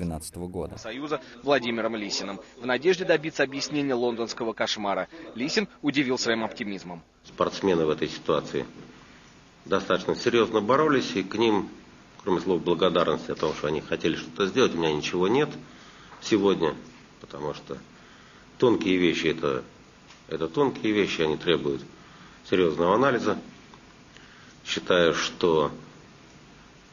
2012 0.00 0.36
года. 0.50 0.78
Союза 0.78 1.20
Владимиром 1.42 1.96
Лисиным. 1.96 2.40
В 2.56 2.66
надежде 2.66 3.04
добиться 3.04 3.42
объяснения 3.42 3.94
лондонского 3.94 4.52
кошмара. 4.52 5.08
Лисин 5.34 5.68
удивил 5.82 6.18
своим 6.18 6.44
оптимизмом. 6.44 7.02
Спортсмены 7.24 7.84
в 7.84 7.90
этой 7.90 8.08
ситуации 8.08 8.66
достаточно 9.64 10.16
серьезно 10.16 10.60
боролись, 10.60 11.14
и 11.16 11.22
к 11.22 11.34
ним 11.36 11.68
кроме 12.22 12.40
слов 12.40 12.62
благодарности 12.62 13.30
о 13.30 13.34
том, 13.34 13.54
что 13.54 13.68
они 13.68 13.80
хотели 13.80 14.16
что-то 14.16 14.46
сделать, 14.46 14.74
у 14.74 14.78
меня 14.78 14.92
ничего 14.92 15.28
нет 15.28 15.48
сегодня, 16.20 16.74
потому 17.20 17.54
что 17.54 17.78
тонкие 18.58 18.96
вещи 18.96 19.28
это, 19.28 19.64
это 20.28 20.48
тонкие 20.48 20.92
вещи, 20.92 21.22
они 21.22 21.36
требуют 21.36 21.82
серьезного 22.48 22.94
анализа. 22.94 23.38
Считаю, 24.64 25.14
что 25.14 25.70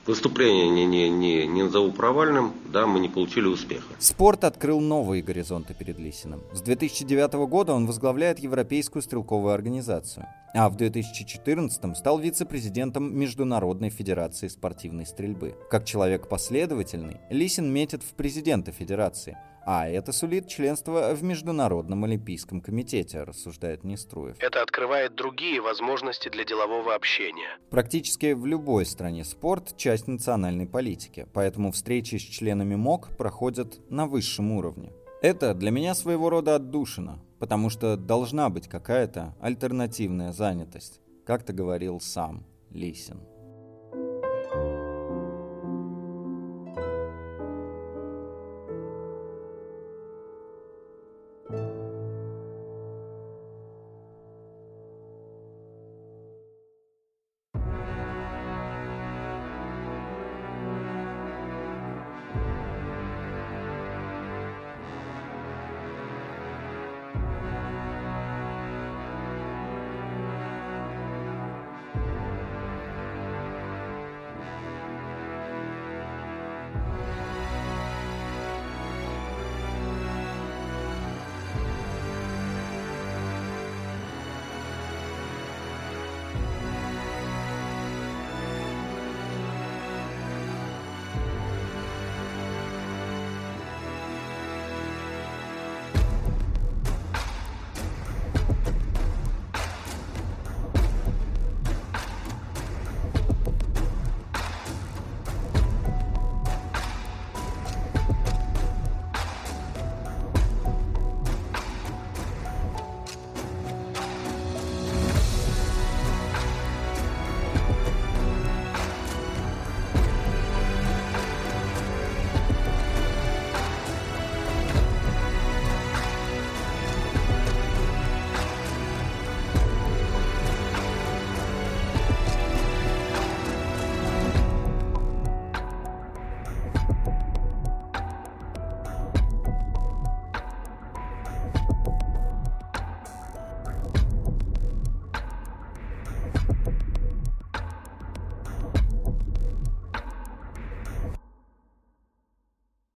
Выступление 0.07 0.69
не, 0.69 0.85
не, 0.85 1.09
не, 1.09 1.45
не 1.45 1.63
назову 1.63 1.91
провальным, 1.91 2.53
да, 2.71 2.87
мы 2.87 3.01
не 3.01 3.09
получили 3.09 3.45
успеха. 3.45 3.83
Спорт 3.99 4.45
открыл 4.45 4.79
новые 4.79 5.21
горизонты 5.21 5.73
перед 5.73 5.99
Лисиным. 5.99 6.41
С 6.53 6.61
2009 6.61 7.33
года 7.49 7.73
он 7.73 7.85
возглавляет 7.85 8.39
Европейскую 8.39 9.03
стрелковую 9.03 9.53
организацию, 9.53 10.25
а 10.53 10.69
в 10.69 10.77
2014 10.77 11.97
стал 11.97 12.19
вице-президентом 12.19 13.13
Международной 13.19 13.89
Федерации 13.89 14.47
спортивной 14.47 15.05
стрельбы. 15.05 15.55
Как 15.69 15.83
человек 15.83 16.29
последовательный, 16.29 17.17
Лисин 17.29 17.69
метит 17.71 18.01
в 18.01 18.13
президента 18.13 18.71
Федерации– 18.71 19.37
а 19.69 19.85
это 19.85 20.13
сулит 20.13 20.47
членство 20.47 21.13
в 21.13 21.23
Международном 21.23 22.05
Олимпийском 22.05 22.61
комитете, 22.61 23.23
рассуждает 23.23 23.83
Неструев. 23.83 24.37
Это 24.39 24.61
открывает 24.61 25.13
другие 25.15 25.59
возможности 25.59 26.29
для 26.29 26.45
делового 26.45 26.95
общения. 26.95 27.57
Практически 27.69 28.31
в 28.31 28.45
любой 28.45 28.85
стране 28.85 29.25
спорт– 29.25 29.75
часть 29.77 30.07
национальной 30.07 30.67
политики, 30.67 31.27
поэтому 31.33 31.73
встречи 31.73 32.15
с 32.15 32.21
членами 32.21 32.75
МОК 32.75 33.17
проходят 33.17 33.81
на 33.91 34.07
высшем 34.07 34.53
уровне. 34.53 34.93
Это 35.21 35.53
для 35.53 35.71
меня 35.71 35.95
своего 35.95 36.29
рода 36.29 36.55
отдушина, 36.55 37.19
потому 37.37 37.69
что 37.69 37.97
должна 37.97 38.49
быть 38.49 38.69
какая-то 38.69 39.35
альтернативная 39.41 40.31
занятость, 40.31 41.01
как-то 41.25 41.51
говорил 41.51 41.99
сам 41.99 42.45
Лисин. 42.69 43.19